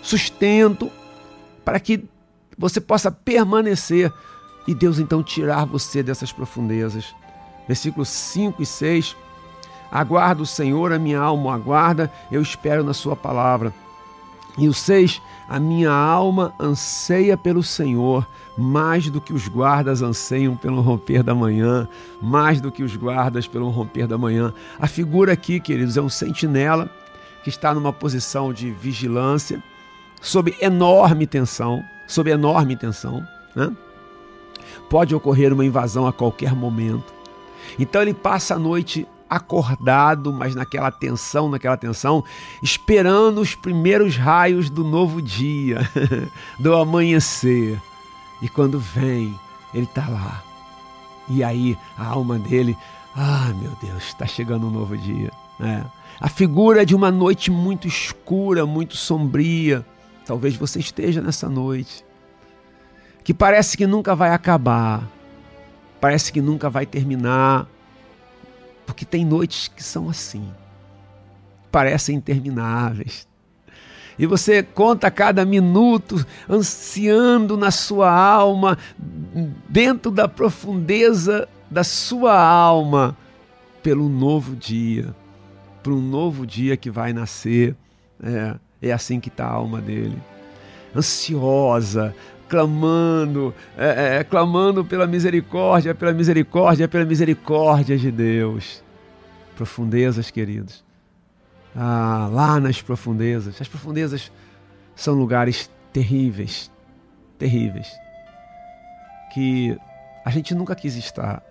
sustento, 0.03 0.90
para 1.64 1.78
que 1.78 2.05
você 2.59 2.80
possa 2.80 3.09
permanecer 3.09 4.12
e 4.66 4.74
Deus 4.74 4.98
então 4.98 5.22
tirar 5.22 5.64
você 5.64 6.03
dessas 6.03 6.32
profundezas. 6.32 7.14
Versículos 7.68 8.09
5 8.09 8.61
e 8.61 8.66
6. 8.66 9.16
Aguardo 9.92 10.42
o 10.42 10.46
Senhor, 10.46 10.92
a 10.92 10.98
minha 10.98 11.20
alma 11.20 11.55
aguarda, 11.55 12.11
eu 12.32 12.42
espero 12.42 12.82
na 12.82 12.92
Sua 12.92 13.14
palavra. 13.14 13.72
E 14.59 14.68
o 14.68 14.74
6, 14.74 15.22
a 15.48 15.59
minha 15.59 15.90
alma 15.90 16.55
anseia 16.61 17.36
pelo 17.36 17.62
Senhor, 17.62 18.26
mais 18.57 19.09
do 19.09 19.20
que 19.20 19.32
os 19.32 19.48
guardas 19.48 20.03
anseiam 20.03 20.57
pelo 20.57 20.82
romper 20.82 21.22
da 21.22 21.34
manhã, 21.34 21.88
mais 22.20 22.61
do 22.61 22.70
que 22.70 22.82
os 22.82 22.94
guardas 22.94 23.46
pelo 23.46 23.70
romper 23.70 24.07
da 24.07 24.18
manhã. 24.18 24.53
A 24.78 24.86
figura 24.86 25.32
aqui, 25.32 25.59
queridos, 25.59 25.96
é 25.96 26.03
um 26.03 26.09
sentinela 26.09 26.90
que 27.42 27.48
está 27.48 27.74
numa 27.74 27.92
posição 27.92 28.53
de 28.53 28.70
vigilância, 28.70 29.62
sob 30.20 30.55
enorme 30.61 31.26
tensão, 31.26 31.82
sob 32.07 32.30
enorme 32.30 32.76
tensão. 32.76 33.26
Né? 33.57 33.72
Pode 34.88 35.14
ocorrer 35.14 35.53
uma 35.53 35.64
invasão 35.64 36.07
a 36.07 36.12
qualquer 36.12 36.55
momento. 36.55 37.12
Então 37.78 38.03
ele 38.03 38.14
passa 38.14 38.55
a 38.55 38.59
noite 38.59 39.07
acordado, 39.37 40.33
mas 40.33 40.55
naquela 40.55 40.91
tensão, 40.91 41.49
naquela 41.49 41.76
tensão, 41.76 42.22
esperando 42.62 43.41
os 43.41 43.55
primeiros 43.55 44.16
raios 44.16 44.68
do 44.68 44.85
novo 44.85 45.22
dia, 45.22 45.78
do 46.61 46.74
amanhecer. 46.74 47.80
E 48.43 48.49
quando 48.49 48.78
vem, 48.78 49.35
ele 49.72 49.85
está 49.85 50.07
lá. 50.07 50.43
E 51.28 51.43
aí 51.43 51.78
a 51.97 52.07
alma 52.07 52.39
dele, 52.39 52.76
ah, 53.16 53.53
meu 53.61 53.72
Deus, 53.80 54.05
está 54.05 54.26
chegando 54.26 54.66
um 54.66 54.70
novo 54.70 54.97
dia. 54.97 55.30
É. 55.61 55.83
A 56.20 56.28
figura 56.28 56.85
de 56.85 56.95
uma 56.95 57.11
noite 57.11 57.51
muito 57.51 57.89
escura, 57.89 58.66
muito 58.66 58.97
sombria. 58.97 59.85
Talvez 60.26 60.57
você 60.57 60.78
esteja 60.78 61.22
nessa 61.22 61.49
noite. 61.49 62.05
Que 63.24 63.33
parece 63.33 63.76
que 63.76 63.87
nunca 63.87 64.14
vai 64.14 64.30
acabar. 64.30 65.09
Parece 66.01 66.33
que 66.33 66.41
nunca 66.41 66.68
vai 66.68 66.85
terminar 66.85 67.66
porque 68.87 69.05
tem 69.05 69.24
noites 69.24 69.68
que 69.68 69.83
são 69.83 70.09
assim, 70.09 70.53
parecem 71.70 72.16
intermináveis. 72.16 73.26
E 74.18 74.26
você 74.26 74.62
conta 74.62 75.11
cada 75.11 75.45
minuto 75.45 76.24
ansiando 76.49 77.57
na 77.57 77.70
sua 77.70 78.12
alma, 78.12 78.78
dentro 79.68 80.11
da 80.11 80.28
profundeza 80.28 81.49
da 81.70 81.83
sua 81.83 82.39
alma, 82.39 83.16
pelo 83.83 84.09
novo 84.09 84.55
dia, 84.55 85.14
para 85.83 85.93
um 85.93 86.01
novo 86.01 86.47
dia 86.47 86.76
que 86.76 86.91
vai 86.91 87.12
nascer. 87.12 87.74
É, 88.22 88.55
é 88.83 88.93
assim 88.93 89.18
que 89.18 89.28
está 89.28 89.47
a 89.47 89.53
alma 89.53 89.80
dele. 89.80 90.16
Ansiosa, 90.95 92.14
clamando, 92.53 93.55
é, 93.78 94.18
é, 94.18 94.24
clamando 94.24 94.84
pela 94.84 95.07
misericórdia, 95.07 95.94
pela 95.94 96.12
misericórdia, 96.12 96.86
pela 96.86 97.07
misericórdia 97.07 97.96
de 97.96 98.11
Deus. 98.11 98.84
Profundezas, 99.57 100.30
queridos. 100.30 100.84
Ah, 101.74 102.28
lá 102.30 102.61
nas 102.61 102.82
profundezas. 102.82 103.59
As 103.59 103.68
profundezas 103.68 104.30
são 104.94 105.14
lugares 105.14 105.70
terríveis, 105.94 106.70
terríveis, 107.38 107.90
que 109.32 109.74
a 110.22 110.28
gente 110.28 110.55
nunca 110.55 110.74
quis 110.74 110.94
estar. 110.94 111.42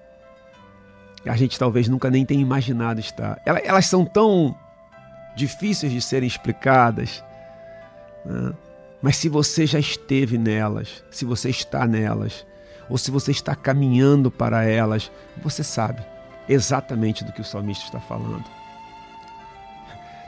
A 1.26 1.36
gente 1.36 1.58
talvez 1.58 1.88
nunca 1.88 2.12
nem 2.12 2.24
tenha 2.24 2.42
imaginado 2.42 3.00
estar. 3.00 3.42
Elas 3.44 3.88
são 3.88 4.06
tão 4.06 4.56
difíceis 5.36 5.92
de 5.92 6.00
serem 6.00 6.28
explicadas. 6.28 7.24
Né? 8.24 8.54
Mas 9.02 9.18
se 9.18 9.28
você 9.28 9.66
já 9.66 9.80
esteve 9.80 10.38
nelas, 10.38 11.04
se 11.10 11.26
você 11.26 11.50
está 11.50 11.88
nelas, 11.88 12.46
ou 12.88 12.98
se 12.98 13.10
você 13.10 13.32
está 13.32 13.56
caminhando 13.56 14.30
para 14.30 14.64
elas, 14.64 15.12
você 15.42 15.64
sabe 15.64 16.04
exatamente 16.48 17.24
do 17.24 17.32
que 17.32 17.42
o 17.42 17.46
salmista 17.46 17.86
está 17.86 18.00
falando. 18.00 18.44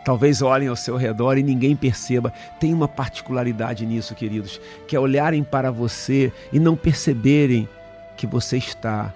Talvez 0.03 0.41
olhem 0.41 0.67
ao 0.67 0.75
seu 0.75 0.97
redor 0.97 1.37
e 1.37 1.43
ninguém 1.43 1.75
perceba. 1.75 2.31
Tem 2.59 2.73
uma 2.73 2.87
particularidade 2.87 3.85
nisso, 3.85 4.15
queridos, 4.15 4.59
que 4.87 4.95
é 4.95 4.99
olharem 4.99 5.43
para 5.43 5.71
você 5.71 6.31
e 6.51 6.59
não 6.59 6.75
perceberem 6.75 7.69
que 8.17 8.27
você 8.27 8.57
está 8.57 9.13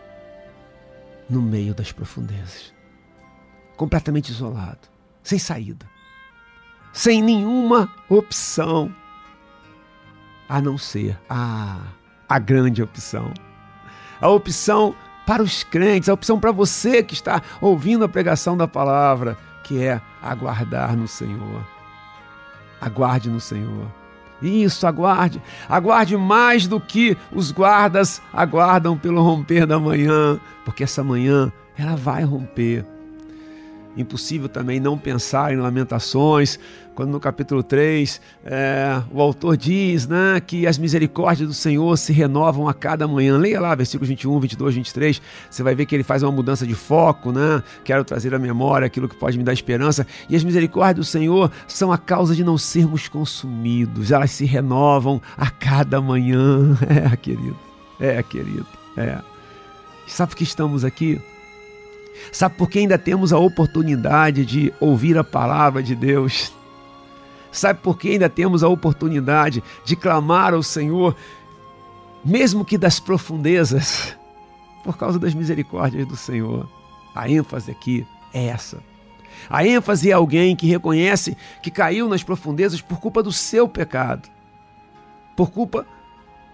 no 1.30 1.42
meio 1.42 1.74
das 1.74 1.92
profundezas, 1.92 2.74
completamente 3.76 4.30
isolado, 4.30 4.88
sem 5.22 5.38
saída, 5.38 5.86
sem 6.94 7.22
nenhuma 7.22 7.92
opção 8.10 8.94
a 10.48 10.62
não 10.62 10.78
ser 10.78 11.18
a, 11.30 11.78
a 12.28 12.40
grande 12.40 12.82
opção. 12.82 13.32
A 14.20 14.28
opção 14.30 14.96
para 15.26 15.44
os 15.44 15.64
crentes, 15.64 16.10
a 16.10 16.14
opção 16.14 16.40
para 16.40 16.52
você 16.52 17.04
que 17.04 17.14
está 17.14 17.42
ouvindo 17.60 18.06
a 18.06 18.10
pregação 18.10 18.56
da 18.56 18.68
palavra, 18.68 19.38
que 19.64 19.84
é 19.84 20.02
aguardar 20.22 20.96
no 20.96 21.08
Senhor. 21.08 21.66
Aguarde 22.80 23.30
no 23.30 23.40
Senhor. 23.40 23.88
Isso, 24.42 24.86
aguarde. 24.86 25.42
Aguarde 25.68 26.16
mais 26.16 26.68
do 26.68 26.80
que 26.80 27.18
os 27.32 27.52
guardas 27.52 28.22
aguardam 28.32 28.98
pelo 28.98 29.22
romper 29.22 29.66
da 29.66 29.80
manhã, 29.80 30.40
porque 30.64 30.84
essa 30.84 31.04
manhã 31.04 31.52
ela 31.78 31.96
vai 31.96 32.24
romper. 32.24 32.86
Impossível 33.98 34.48
também 34.48 34.80
não 34.80 34.98
pensar 34.98 35.52
em 35.52 35.58
Lamentações, 35.58 36.60
quando 36.98 37.12
no 37.12 37.20
capítulo 37.20 37.62
3 37.62 38.22
é, 38.46 39.02
o 39.12 39.22
autor 39.22 39.56
diz 39.56 40.08
né, 40.08 40.42
que 40.46 40.66
as 40.66 40.78
misericórdias 40.78 41.48
do 41.48 41.54
Senhor 41.54 41.96
se 41.98 42.12
renovam 42.14 42.68
a 42.68 42.74
cada 42.74 43.08
manhã. 43.08 43.38
Leia 43.38 43.62
lá, 43.62 43.76
versículos 43.76 44.10
21, 44.10 44.40
22, 44.40 44.76
23. 44.76 45.22
Você 45.50 45.62
vai 45.62 45.76
ver 45.76 45.86
que 45.86 45.96
ele 45.96 46.04
faz 46.04 46.24
uma 46.24 46.32
mudança 46.32 46.66
de 46.66 46.74
foco. 46.74 47.32
Né? 47.32 47.62
Quero 47.84 48.04
trazer 48.04 48.34
à 48.34 48.40
memória 48.40 48.88
aquilo 48.88 49.08
que 49.08 49.16
pode 49.16 49.38
me 49.38 49.44
dar 49.44 49.54
esperança. 49.54 50.08
E 50.30 50.36
as 50.36 50.44
misericórdias 50.44 51.06
do 51.06 51.10
Senhor 51.10 51.52
são 51.68 51.92
a 51.92 51.98
causa 51.98 52.36
de 52.36 52.44
não 52.44 52.58
sermos 52.58 53.08
consumidos. 53.08 54.12
Elas 54.12 54.32
se 54.32 54.46
renovam 54.46 55.22
a 55.38 55.50
cada 55.50 56.02
manhã. 56.02 56.78
É, 56.90 57.16
querido. 57.16 57.58
É, 58.00 58.24
querido. 58.24 58.66
É. 58.96 59.20
Sabe 60.08 60.32
por 60.32 60.38
que 60.38 60.44
estamos 60.44 60.84
aqui? 60.84 61.22
Sabe 62.32 62.56
por 62.56 62.70
que 62.70 62.80
ainda 62.80 62.98
temos 62.98 63.32
a 63.32 63.38
oportunidade 63.38 64.46
de 64.46 64.74
ouvir 64.80 65.18
a 65.18 65.24
palavra 65.24 65.82
de 65.82 65.96
Deus? 65.96 66.52
Sabe 67.52 67.80
por 67.82 67.98
que 67.98 68.10
ainda 68.10 68.30
temos 68.30 68.64
a 68.64 68.68
oportunidade 68.68 69.64
de 69.86 69.96
clamar 69.96 70.54
ao 70.54 70.62
Senhor, 70.62 71.16
mesmo 72.24 72.66
que 72.66 72.78
das 72.78 73.00
profundezas? 73.00 74.16
Por 74.84 74.98
causa 74.98 75.18
das 75.18 75.34
misericórdias 75.34 76.08
do 76.08 76.16
Senhor. 76.16 76.70
A 77.16 77.30
ênfase 77.30 77.72
aqui 77.72 78.06
é 78.34 78.46
essa. 78.46 78.78
A 79.50 79.66
ênfase 79.66 80.10
é 80.10 80.14
alguém 80.14 80.56
que 80.56 80.68
reconhece 80.68 81.38
que 81.62 81.72
caiu 81.72 82.08
nas 82.08 82.24
profundezas 82.24 82.82
por 82.82 83.00
culpa 83.00 83.22
do 83.24 83.32
seu 83.32 83.68
pecado, 83.68 84.30
por 85.36 85.52
culpa 85.52 85.86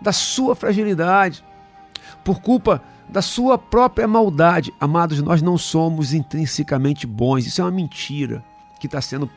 da 0.02 0.12
sua 0.12 0.56
fragilidade, 0.56 1.44
por 2.24 2.42
culpa 2.42 2.82
da 3.10 3.22
sua 3.22 3.58
própria 3.58 4.08
maldade. 4.08 4.74
Amados, 4.80 5.22
nós 5.22 5.42
não 5.42 5.58
somos 5.58 6.14
intrinsecamente 6.14 7.06
bons. 7.06 7.46
Isso 7.46 7.62
é 7.62 7.64
uma 7.64 7.72
mentira 7.72 8.44
que 8.80 8.88
está 8.88 9.02
sendo 9.02 9.30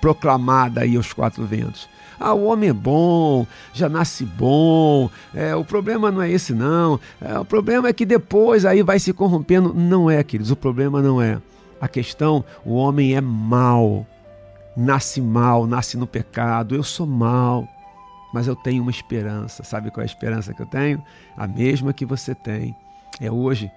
proclamada 0.00 0.82
aí 0.82 0.96
aos 0.96 1.12
quatro 1.12 1.44
ventos. 1.46 1.88
Ah, 2.18 2.32
o 2.32 2.44
homem 2.44 2.70
é 2.70 2.72
bom, 2.72 3.46
já 3.72 3.88
nasce 3.88 4.24
bom. 4.24 5.10
É, 5.34 5.54
o 5.54 5.64
problema 5.64 6.10
não 6.10 6.22
é 6.22 6.30
esse, 6.30 6.52
não. 6.52 7.00
É, 7.20 7.38
o 7.38 7.44
problema 7.44 7.88
é 7.88 7.92
que 7.92 8.06
depois 8.06 8.64
aí 8.64 8.82
vai 8.82 8.98
se 8.98 9.12
corrompendo. 9.12 9.74
Não 9.74 10.10
é, 10.10 10.22
queridos, 10.22 10.50
o 10.50 10.56
problema 10.56 11.02
não 11.02 11.20
é. 11.20 11.40
A 11.80 11.88
questão, 11.88 12.44
o 12.64 12.74
homem 12.74 13.14
é 13.14 13.20
mal. 13.20 14.06
Nasce 14.76 15.20
mal, 15.20 15.66
nasce 15.66 15.96
no 15.96 16.06
pecado. 16.06 16.74
Eu 16.74 16.82
sou 16.82 17.06
mal, 17.06 17.68
mas 18.32 18.46
eu 18.46 18.56
tenho 18.56 18.82
uma 18.82 18.90
esperança. 18.90 19.64
Sabe 19.64 19.90
qual 19.90 20.02
é 20.02 20.04
a 20.04 20.06
esperança 20.06 20.54
que 20.54 20.62
eu 20.62 20.66
tenho? 20.66 21.02
A 21.36 21.46
mesma 21.46 21.92
que 21.92 22.04
você 22.04 22.34
tem 22.34 22.76
é 23.20 23.30
hoje 23.30 23.70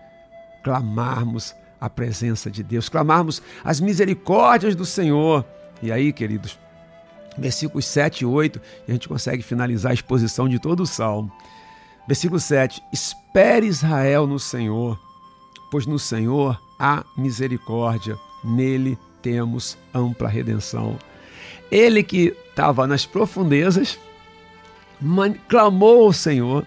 clamarmos 0.64 1.56
a 1.80 1.90
presença 1.90 2.50
de 2.50 2.64
Deus, 2.64 2.90
clamarmos 2.90 3.42
as 3.64 3.80
misericórdias 3.80 4.76
do 4.76 4.86
Senhor. 4.86 5.46
E 5.82 5.92
aí, 5.92 6.12
queridos, 6.12 6.58
versículos 7.38 7.86
7 7.86 8.22
e 8.22 8.26
8, 8.26 8.60
e 8.88 8.92
a 8.92 8.94
gente 8.94 9.08
consegue 9.08 9.44
finalizar 9.44 9.92
a 9.92 9.94
exposição 9.94 10.50
de 10.50 10.60
todo 10.60 10.82
o 10.82 10.88
salmo. 10.88 11.32
Versículo 12.08 12.40
7: 12.40 12.82
Espere 12.92 13.68
Israel 13.68 14.26
no 14.26 14.40
Senhor, 14.40 15.00
pois 15.70 15.86
no 15.86 16.00
Senhor 16.00 16.60
há 16.80 17.04
misericórdia, 17.16 18.18
nele 18.44 18.98
temos 19.22 19.78
ampla 19.94 20.28
redenção. 20.28 20.98
Ele 21.70 22.02
que 22.02 22.36
estava 22.50 22.88
nas 22.88 23.06
profundezas, 23.06 24.00
clamou 25.48 26.06
ao 26.06 26.14
Senhor, 26.14 26.66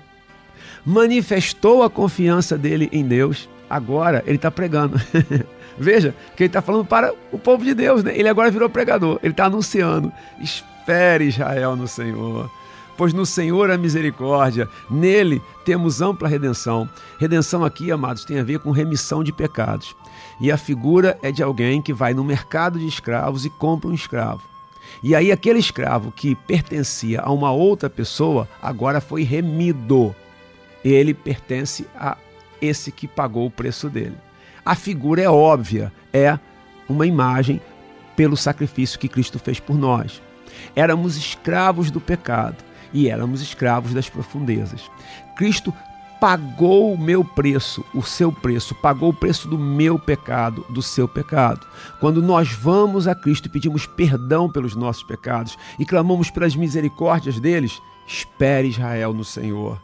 manifestou 0.84 1.82
a 1.82 1.90
confiança 1.90 2.56
dele 2.56 2.88
em 2.92 3.04
Deus, 3.04 3.48
agora 3.68 4.22
ele 4.26 4.36
está 4.36 4.50
pregando. 4.50 5.00
Veja 5.78 6.14
que 6.36 6.42
ele 6.42 6.48
está 6.48 6.60
falando 6.60 6.84
para 6.84 7.12
o 7.32 7.38
povo 7.38 7.64
de 7.64 7.74
Deus, 7.74 8.04
né? 8.04 8.12
Ele 8.14 8.28
agora 8.28 8.50
virou 8.50 8.68
pregador, 8.68 9.18
ele 9.22 9.32
está 9.32 9.46
anunciando: 9.46 10.12
espere 10.40 11.24
Israel 11.24 11.76
no 11.76 11.88
Senhor. 11.88 12.50
Pois 12.96 13.14
no 13.14 13.24
Senhor 13.24 13.70
a 13.70 13.78
misericórdia, 13.78 14.68
nele 14.90 15.40
temos 15.64 16.02
ampla 16.02 16.28
redenção. 16.28 16.86
Redenção 17.18 17.64
aqui, 17.64 17.90
amados, 17.90 18.26
tem 18.26 18.38
a 18.38 18.44
ver 18.44 18.58
com 18.58 18.70
remissão 18.70 19.24
de 19.24 19.32
pecados. 19.32 19.96
E 20.38 20.52
a 20.52 20.58
figura 20.58 21.18
é 21.22 21.32
de 21.32 21.42
alguém 21.42 21.80
que 21.80 21.94
vai 21.94 22.12
no 22.12 22.22
mercado 22.22 22.78
de 22.78 22.86
escravos 22.86 23.46
e 23.46 23.50
compra 23.50 23.88
um 23.88 23.94
escravo. 23.94 24.42
E 25.02 25.14
aí 25.14 25.32
aquele 25.32 25.58
escravo 25.58 26.12
que 26.12 26.34
pertencia 26.34 27.22
a 27.22 27.32
uma 27.32 27.50
outra 27.50 27.88
pessoa 27.88 28.46
agora 28.60 29.00
foi 29.00 29.22
remido. 29.22 30.14
Ele 30.84 31.14
pertence 31.14 31.86
a 31.94 32.16
esse 32.60 32.90
que 32.92 33.08
pagou 33.08 33.46
o 33.46 33.50
preço 33.50 33.88
dele. 33.88 34.16
A 34.64 34.74
figura 34.74 35.22
é 35.22 35.28
óbvia, 35.28 35.92
é 36.12 36.38
uma 36.88 37.06
imagem 37.06 37.60
pelo 38.16 38.36
sacrifício 38.36 38.98
que 38.98 39.08
Cristo 39.08 39.38
fez 39.38 39.58
por 39.58 39.76
nós. 39.76 40.20
Éramos 40.76 41.16
escravos 41.16 41.90
do 41.90 42.00
pecado 42.00 42.56
e 42.92 43.08
éramos 43.08 43.40
escravos 43.40 43.94
das 43.94 44.08
profundezas. 44.08 44.90
Cristo 45.36 45.72
pagou 46.20 46.92
o 46.92 46.98
meu 46.98 47.24
preço, 47.24 47.82
o 47.94 48.02
seu 48.02 48.30
preço, 48.30 48.74
pagou 48.74 49.08
o 49.08 49.14
preço 49.14 49.48
do 49.48 49.58
meu 49.58 49.98
pecado, 49.98 50.66
do 50.68 50.82
seu 50.82 51.08
pecado. 51.08 51.66
Quando 51.98 52.20
nós 52.20 52.52
vamos 52.52 53.08
a 53.08 53.14
Cristo 53.14 53.46
e 53.46 53.48
pedimos 53.48 53.86
perdão 53.86 54.50
pelos 54.50 54.76
nossos 54.76 55.02
pecados 55.02 55.56
e 55.78 55.86
clamamos 55.86 56.30
pelas 56.30 56.54
misericórdias 56.54 57.40
deles, 57.40 57.80
espere 58.06 58.68
Israel 58.68 59.14
no 59.14 59.24
Senhor, 59.24 59.80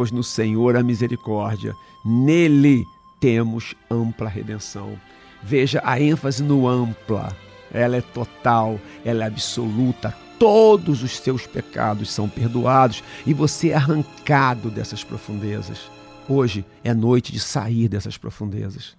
pois 0.00 0.10
no 0.10 0.24
Senhor 0.24 0.78
há 0.78 0.82
misericórdia, 0.82 1.76
nele 2.02 2.86
temos 3.20 3.74
ampla 3.90 4.30
redenção. 4.30 4.98
Veja 5.42 5.82
a 5.84 6.00
ênfase 6.00 6.42
no 6.42 6.66
ampla. 6.66 7.36
Ela 7.70 7.98
é 7.98 8.00
total, 8.00 8.80
ela 9.04 9.24
é 9.24 9.26
absoluta. 9.26 10.16
Todos 10.38 11.02
os 11.02 11.18
seus 11.18 11.46
pecados 11.46 12.10
são 12.10 12.30
perdoados 12.30 13.04
e 13.26 13.34
você 13.34 13.72
é 13.72 13.74
arrancado 13.74 14.70
dessas 14.70 15.04
profundezas. 15.04 15.90
Hoje 16.26 16.64
é 16.82 16.94
noite 16.94 17.30
de 17.30 17.38
sair 17.38 17.86
dessas 17.86 18.16
profundezas. 18.16 18.96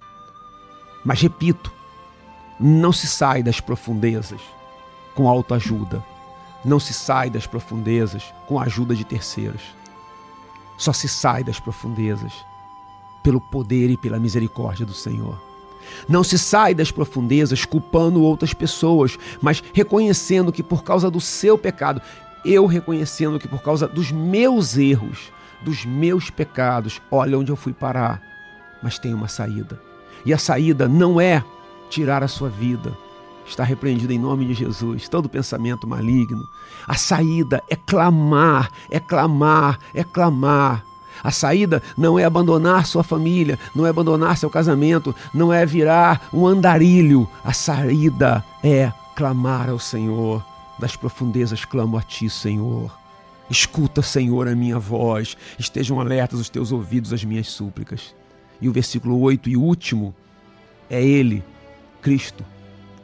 Mas 1.04 1.20
repito, 1.20 1.74
não 2.60 2.94
se 2.94 3.08
sai 3.08 3.42
das 3.42 3.60
profundezas 3.60 4.40
com 5.16 5.28
autoajuda. 5.28 6.04
Não 6.64 6.80
se 6.80 6.94
sai 6.94 7.32
das 7.32 7.48
profundezas 7.48 8.32
com 8.46 8.60
a 8.60 8.66
ajuda 8.66 8.96
de 8.96 9.04
terceiros. 9.04 9.81
Só 10.82 10.92
se 10.92 11.08
sai 11.08 11.44
das 11.44 11.60
profundezas 11.60 12.34
pelo 13.22 13.40
poder 13.40 13.92
e 13.92 13.96
pela 13.96 14.18
misericórdia 14.18 14.84
do 14.84 14.96
Senhor. 14.96 15.40
Não 16.10 16.24
se 16.24 16.40
sai 16.40 16.74
das 16.74 16.92
profundezas 16.92 17.66
culpando 17.66 18.24
outras 18.24 18.52
pessoas, 18.52 19.16
mas 19.40 19.64
reconhecendo 19.76 20.52
que 20.52 20.64
por 20.64 20.84
causa 20.84 21.12
do 21.12 21.22
seu 21.22 21.56
pecado, 21.56 22.02
eu 22.44 22.66
reconhecendo 22.66 23.38
que 23.38 23.48
por 23.48 23.62
causa 23.62 23.88
dos 23.88 24.12
meus 24.12 24.76
erros, 24.76 25.32
dos 25.62 25.86
meus 25.86 26.32
pecados, 26.32 27.00
olha 27.12 27.38
onde 27.38 27.52
eu 27.52 27.56
fui 27.56 27.74
parar. 27.74 28.20
Mas 28.82 28.98
tem 28.98 29.14
uma 29.14 29.28
saída. 29.28 29.80
E 30.26 30.34
a 30.34 30.38
saída 30.40 30.88
não 30.88 31.22
é 31.22 31.44
tirar 31.92 32.24
a 32.24 32.28
sua 32.28 32.50
vida. 32.50 32.98
Está 33.46 33.64
repreendido 33.64 34.14
em 34.14 34.20
nome 34.20 34.46
de 34.46 34.54
Jesus 34.54 35.10
todo 35.10 35.28
pensamento 35.28 35.88
maligno. 35.88 36.44
A 36.88 36.96
saída 36.96 37.64
é 37.70 37.76
clamar, 37.76 38.72
é 38.90 39.00
clamar, 39.00 39.80
é 39.94 40.04
clamar 40.04 40.86
a 41.24 41.32
saída 41.32 41.84
não 41.98 42.18
é 42.18 42.24
abandonar 42.24 42.86
sua 42.86 43.04
família, 43.04 43.60
não 43.76 43.86
é 43.86 43.90
abandonar 43.90 44.38
seu 44.38 44.50
casamento, 44.50 45.16
não 45.34 45.54
é 45.54 45.66
virar 45.66 46.30
um 46.34 46.48
andarilho. 46.48 47.28
A 47.44 47.54
saída 47.54 48.44
é 48.64 48.92
clamar 49.16 49.70
ao 49.70 49.80
Senhor. 49.80 50.44
Das 50.80 50.96
profundezas 50.96 51.64
clamo 51.64 51.98
a 51.98 52.02
ti, 52.02 52.30
Senhor. 52.30 52.98
Escuta, 53.50 54.02
Senhor, 54.02 54.48
a 54.48 54.56
minha 54.56 54.80
voz. 54.80 55.38
Estejam 55.60 56.00
alertas 56.00 56.40
os 56.40 56.50
teus 56.50 56.72
ouvidos 56.72 57.14
às 57.14 57.24
minhas 57.24 57.48
súplicas. 57.50 58.16
E 58.60 58.68
o 58.68 58.72
versículo 58.72 59.20
8 59.20 59.50
e 59.50 59.58
último 59.58 60.16
é 60.90 61.04
ele, 61.04 61.44
Cristo, 62.02 62.44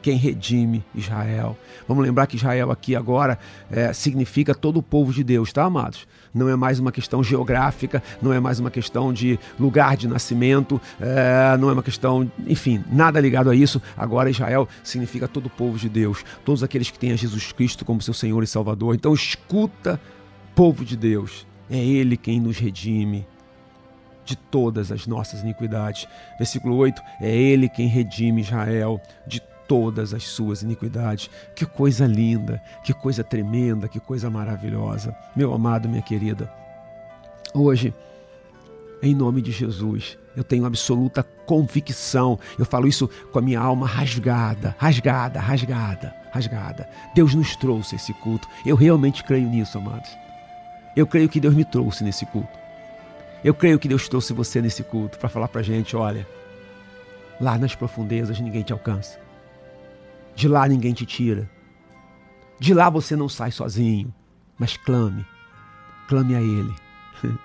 quem 0.00 0.16
redime 0.16 0.84
Israel. 0.94 1.56
Vamos 1.86 2.04
lembrar 2.04 2.26
que 2.26 2.36
Israel 2.36 2.70
aqui 2.70 2.94
agora 2.94 3.38
é, 3.70 3.92
significa 3.92 4.54
todo 4.54 4.78
o 4.78 4.82
povo 4.82 5.12
de 5.12 5.24
Deus, 5.24 5.52
tá, 5.52 5.64
amados? 5.64 6.06
Não 6.32 6.48
é 6.48 6.56
mais 6.56 6.78
uma 6.78 6.92
questão 6.92 7.22
geográfica, 7.22 8.02
não 8.22 8.32
é 8.32 8.40
mais 8.40 8.60
uma 8.60 8.70
questão 8.70 9.12
de 9.12 9.38
lugar 9.58 9.96
de 9.96 10.06
nascimento, 10.06 10.80
é, 11.00 11.56
não 11.56 11.70
é 11.70 11.72
uma 11.72 11.82
questão, 11.82 12.30
enfim, 12.46 12.84
nada 12.90 13.20
ligado 13.20 13.50
a 13.50 13.54
isso. 13.54 13.80
Agora 13.96 14.30
Israel 14.30 14.68
significa 14.84 15.26
todo 15.26 15.46
o 15.46 15.50
povo 15.50 15.78
de 15.78 15.88
Deus, 15.88 16.24
todos 16.44 16.62
aqueles 16.62 16.90
que 16.90 16.98
têm 16.98 17.12
a 17.12 17.16
Jesus 17.16 17.52
Cristo 17.52 17.84
como 17.84 18.00
seu 18.00 18.14
Senhor 18.14 18.42
e 18.42 18.46
Salvador. 18.46 18.94
Então 18.94 19.14
escuta, 19.14 20.00
povo 20.54 20.84
de 20.84 20.96
Deus, 20.96 21.46
é 21.70 21.78
Ele 21.78 22.16
quem 22.16 22.40
nos 22.40 22.58
redime 22.58 23.26
de 24.28 24.36
todas 24.36 24.92
as 24.92 25.06
nossas 25.06 25.40
iniquidades. 25.40 26.06
Versículo 26.36 26.76
8: 26.76 27.00
É 27.20 27.34
Ele 27.34 27.68
quem 27.68 27.88
redime 27.88 28.42
Israel 28.42 29.00
de 29.26 29.40
todas 29.68 30.14
as 30.14 30.24
suas 30.24 30.62
iniquidades. 30.62 31.30
Que 31.54 31.66
coisa 31.66 32.06
linda, 32.06 32.60
que 32.82 32.92
coisa 32.92 33.22
tremenda, 33.22 33.86
que 33.86 34.00
coisa 34.00 34.30
maravilhosa. 34.30 35.14
Meu 35.36 35.52
amado, 35.52 35.88
minha 35.88 36.02
querida, 36.02 36.50
hoje, 37.54 37.94
em 39.02 39.14
nome 39.14 39.42
de 39.42 39.52
Jesus, 39.52 40.18
eu 40.34 40.42
tenho 40.42 40.64
absoluta 40.64 41.22
convicção. 41.22 42.38
Eu 42.58 42.64
falo 42.64 42.88
isso 42.88 43.08
com 43.30 43.38
a 43.38 43.42
minha 43.42 43.60
alma 43.60 43.86
rasgada, 43.86 44.74
rasgada, 44.78 45.38
rasgada, 45.38 46.14
rasgada. 46.32 46.88
Deus 47.14 47.34
nos 47.34 47.54
trouxe 47.54 47.96
esse 47.96 48.12
culto. 48.14 48.48
Eu 48.64 48.74
realmente 48.74 49.22
creio 49.22 49.48
nisso, 49.48 49.78
amados. 49.78 50.10
Eu 50.96 51.06
creio 51.06 51.28
que 51.28 51.38
Deus 51.38 51.54
me 51.54 51.64
trouxe 51.64 52.02
nesse 52.02 52.26
culto. 52.26 52.58
Eu 53.44 53.54
creio 53.54 53.78
que 53.78 53.86
Deus 53.86 54.08
trouxe 54.08 54.32
você 54.32 54.60
nesse 54.60 54.82
culto 54.82 55.18
para 55.18 55.28
falar 55.28 55.46
para 55.48 55.62
gente: 55.62 55.94
olha, 55.94 56.26
lá 57.40 57.56
nas 57.56 57.74
profundezas 57.74 58.40
ninguém 58.40 58.62
te 58.62 58.72
alcança. 58.72 59.27
De 60.38 60.46
lá 60.46 60.68
ninguém 60.68 60.94
te 60.94 61.04
tira. 61.04 61.50
De 62.60 62.72
lá 62.72 62.88
você 62.88 63.16
não 63.16 63.28
sai 63.28 63.50
sozinho. 63.50 64.14
Mas 64.56 64.76
clame. 64.76 65.26
Clame 66.06 66.36
a 66.36 66.40
Ele. 66.40 66.72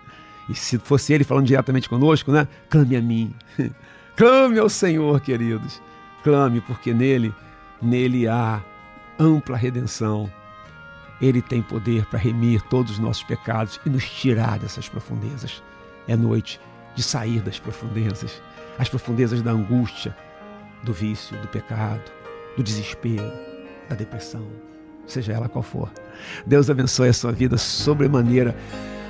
E 0.49 0.53
se 0.53 0.77
fosse 0.77 1.13
Ele 1.13 1.23
falando 1.23 1.47
diretamente 1.47 1.87
conosco, 1.89 2.29
né? 2.29 2.47
Clame 2.69 2.97
a 2.97 3.01
mim. 3.01 3.33
Clame 4.15 4.59
ao 4.59 4.69
Senhor, 4.69 5.19
queridos. 5.21 5.81
Clame, 6.21 6.59
porque 6.61 6.93
nele, 6.93 7.33
nele 7.81 8.27
há 8.27 8.61
ampla 9.17 9.57
redenção. 9.57 10.29
Ele 11.19 11.41
tem 11.41 11.63
poder 11.63 12.05
para 12.07 12.19
remir 12.19 12.61
todos 12.63 12.91
os 12.91 12.99
nossos 12.99 13.23
pecados 13.23 13.79
e 13.85 13.89
nos 13.89 14.07
tirar 14.07 14.59
dessas 14.59 14.87
profundezas. 14.89 15.63
É 16.09 16.15
noite 16.15 16.59
de 16.93 17.01
sair 17.01 17.41
das 17.41 17.57
profundezas, 17.57 18.39
as 18.77 18.89
profundezas 18.89 19.41
da 19.41 19.51
angústia, 19.51 20.15
do 20.83 20.91
vício, 20.93 21.35
do 21.37 21.47
pecado, 21.47 22.11
do 22.56 22.64
desespero, 22.64 23.32
da 23.89 23.95
depressão, 23.95 24.45
seja 25.08 25.34
ela 25.34 25.49
qual 25.49 25.64
for. 25.64 25.91
Deus 26.45 26.70
abençoe 26.70 27.10
a 27.10 27.14
sua 27.14 27.32
vida 27.32 27.58
sobremaneira. 27.58 28.56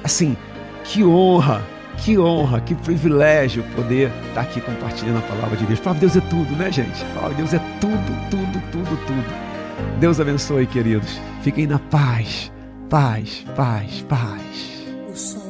Assim, 0.03 0.35
que 0.83 1.03
honra, 1.03 1.63
que 1.97 2.17
honra, 2.17 2.59
que 2.61 2.75
privilégio 2.75 3.63
poder 3.75 4.11
estar 4.27 4.41
aqui 4.41 4.61
compartilhando 4.61 5.19
a 5.19 5.21
palavra 5.21 5.57
de 5.57 5.65
Deus. 5.65 5.79
A 5.79 5.83
palavra 5.83 6.07
de 6.07 6.13
Deus 6.13 6.25
é 6.25 6.29
tudo, 6.29 6.55
né, 6.55 6.71
gente? 6.71 7.03
A 7.03 7.07
palavra 7.07 7.29
de 7.31 7.37
Deus 7.37 7.53
é 7.53 7.59
tudo, 7.79 8.29
tudo, 8.29 8.71
tudo, 8.71 9.05
tudo. 9.05 9.99
Deus 9.99 10.19
abençoe, 10.19 10.65
queridos. 10.67 11.19
Fiquem 11.41 11.67
na 11.67 11.79
paz, 11.79 12.51
paz, 12.89 13.45
paz, 13.55 14.01
paz. 14.07 15.42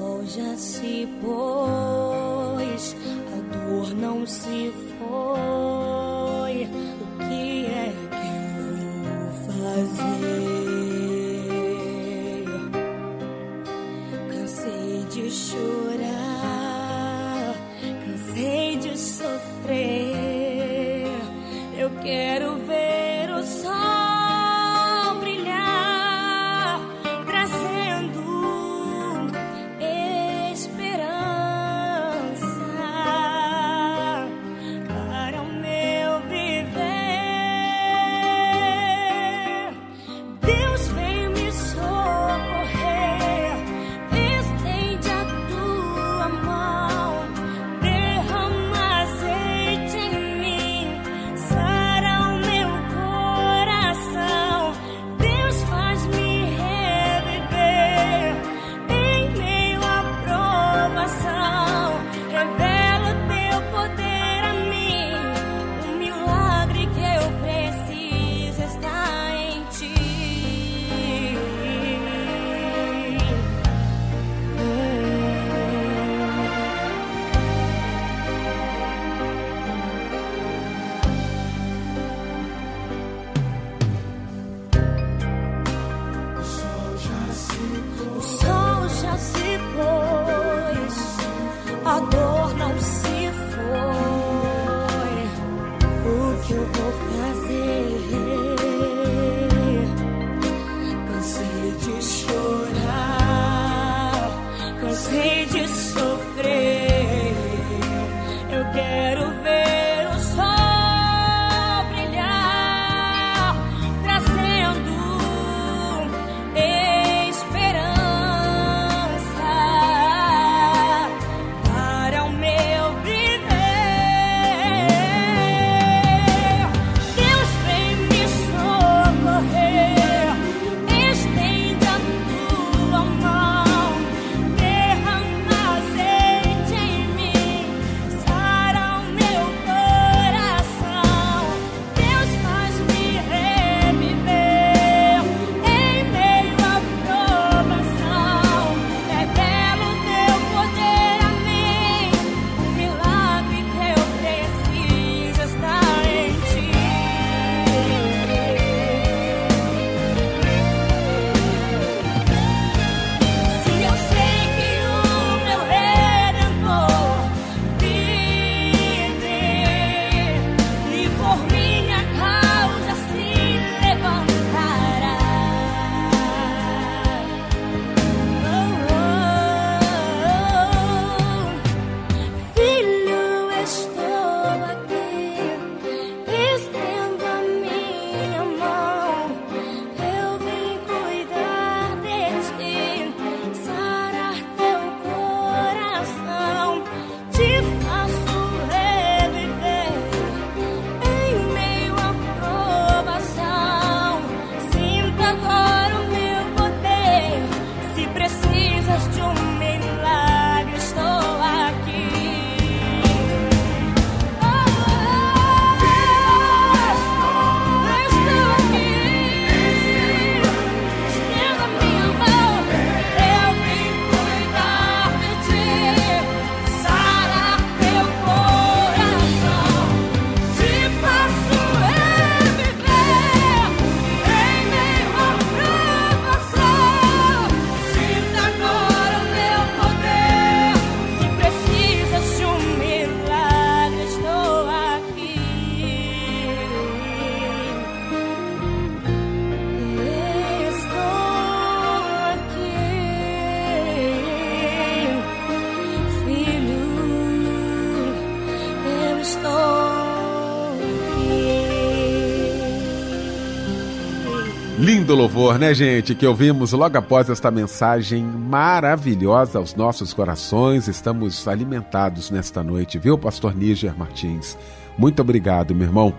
Lindo 264.83 265.15
louvor, 265.15 265.57
né, 265.57 265.73
gente? 265.73 266.13
Que 266.13 266.27
ouvimos 266.27 266.73
logo 266.73 266.97
após 266.97 267.29
esta 267.29 267.49
mensagem 267.49 268.21
maravilhosa 268.21 269.57
aos 269.57 269.73
nossos 269.73 270.13
corações. 270.13 270.89
Estamos 270.89 271.47
alimentados 271.47 272.29
nesta 272.29 272.61
noite, 272.61 272.99
viu, 272.99 273.17
Pastor 273.17 273.55
Níger 273.55 273.97
Martins? 273.97 274.57
Muito 274.97 275.21
obrigado, 275.21 275.73
meu 275.73 275.87
irmão. 275.87 276.13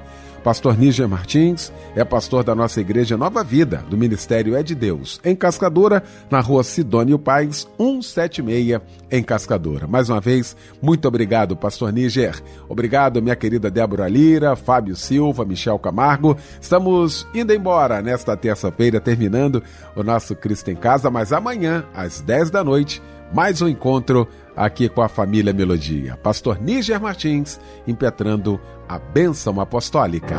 Pastor 0.44 0.76
Níger 0.76 1.08
Martins 1.08 1.72
é 1.96 2.04
pastor 2.04 2.44
da 2.44 2.54
nossa 2.54 2.78
igreja 2.78 3.16
Nova 3.16 3.42
Vida, 3.42 3.82
do 3.88 3.96
Ministério 3.96 4.54
É 4.54 4.62
de 4.62 4.74
Deus, 4.74 5.18
em 5.24 5.34
Cascadora, 5.34 6.02
na 6.30 6.38
rua 6.40 6.62
Sidônio 6.62 7.18
Paz, 7.18 7.66
176, 7.78 8.78
em 9.10 9.22
Cascadora. 9.22 9.86
Mais 9.86 10.10
uma 10.10 10.20
vez, 10.20 10.54
muito 10.82 11.08
obrigado, 11.08 11.56
Pastor 11.56 11.90
Níger. 11.90 12.42
Obrigado, 12.68 13.22
minha 13.22 13.34
querida 13.34 13.70
Débora 13.70 14.06
Lira, 14.06 14.54
Fábio 14.54 14.94
Silva, 14.94 15.46
Michel 15.46 15.78
Camargo. 15.78 16.36
Estamos 16.60 17.26
indo 17.34 17.54
embora 17.54 18.02
nesta 18.02 18.36
terça-feira, 18.36 19.00
terminando 19.00 19.62
o 19.96 20.02
nosso 20.02 20.36
Cristo 20.36 20.70
em 20.70 20.76
Casa, 20.76 21.10
mas 21.10 21.32
amanhã, 21.32 21.86
às 21.94 22.20
10 22.20 22.50
da 22.50 22.62
noite, 22.62 23.00
mais 23.32 23.62
um 23.62 23.68
encontro 23.68 24.28
aqui 24.56 24.88
com 24.88 25.02
a 25.02 25.08
família 25.08 25.52
Melodia. 25.52 26.16
Pastor 26.16 26.60
Níger 26.60 27.00
Martins, 27.00 27.60
impetrando 27.86 28.60
a 28.88 28.98
bênção 28.98 29.60
apostólica. 29.60 30.36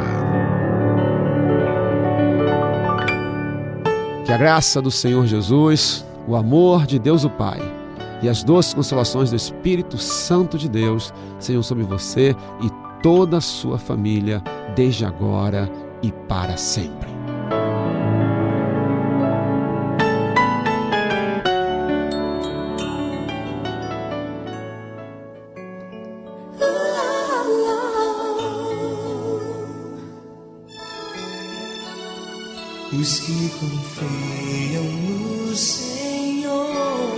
Que 4.26 4.32
a 4.32 4.38
graça 4.38 4.82
do 4.82 4.90
Senhor 4.90 5.26
Jesus, 5.28 6.06
o 6.28 6.36
amor 6.36 6.86
de 6.86 6.98
Deus 6.98 7.24
o 7.24 7.30
Pai 7.30 7.60
e 8.22 8.30
as 8.30 8.44
doces 8.44 8.74
consolações 8.74 9.30
do 9.30 9.36
Espírito 9.36 9.98
Santo 9.98 10.58
de 10.58 10.68
Deus 10.68 11.14
sejam 11.40 11.62
sobre 11.62 11.84
você 11.84 12.36
e 12.62 12.86
toda 13.04 13.38
a 13.38 13.42
sua 13.42 13.78
família, 13.78 14.42
desde 14.76 15.06
agora 15.06 15.70
e 16.02 16.12
para 16.12 16.58
sempre. 16.58 17.15
Os 33.06 33.20
que 33.20 33.50
confiam 33.60 34.84
no 34.84 35.56
Senhor 35.56 37.14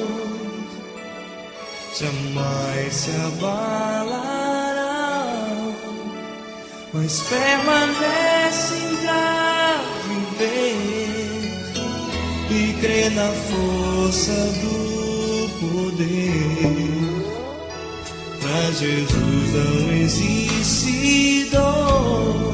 jamais 1.97 2.93
se 2.93 3.11
abalarão, 3.11 4.13
mas 6.91 7.21
permanecem 7.21 8.97
pra 9.01 9.81
viver 10.09 10.75
e 12.51 12.73
crer 12.81 13.11
na 13.11 13.31
força 13.31 14.33
do 14.59 15.47
poder. 15.61 16.67
Pra 18.41 18.71
Jesus 18.71 19.53
não 19.53 19.91
existe 19.93 21.47
dor 21.49 22.46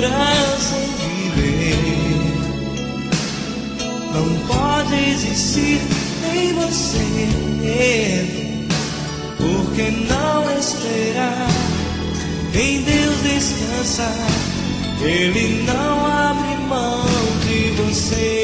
segurança 0.00 0.76
em 0.76 1.30
viver 1.30 1.76
não 4.14 4.46
pode 4.46 4.94
existir 5.10 5.80
em 6.32 6.52
você. 6.54 7.26
Porque 9.36 9.90
não 10.08 10.58
esperar 10.58 11.48
em 12.54 12.82
Deus 12.82 13.22
descansar? 13.22 14.26
Ele 15.02 15.64
não 15.66 16.06
abre 16.06 16.56
mão 16.66 17.04
de 17.46 17.70
você. 17.82 18.39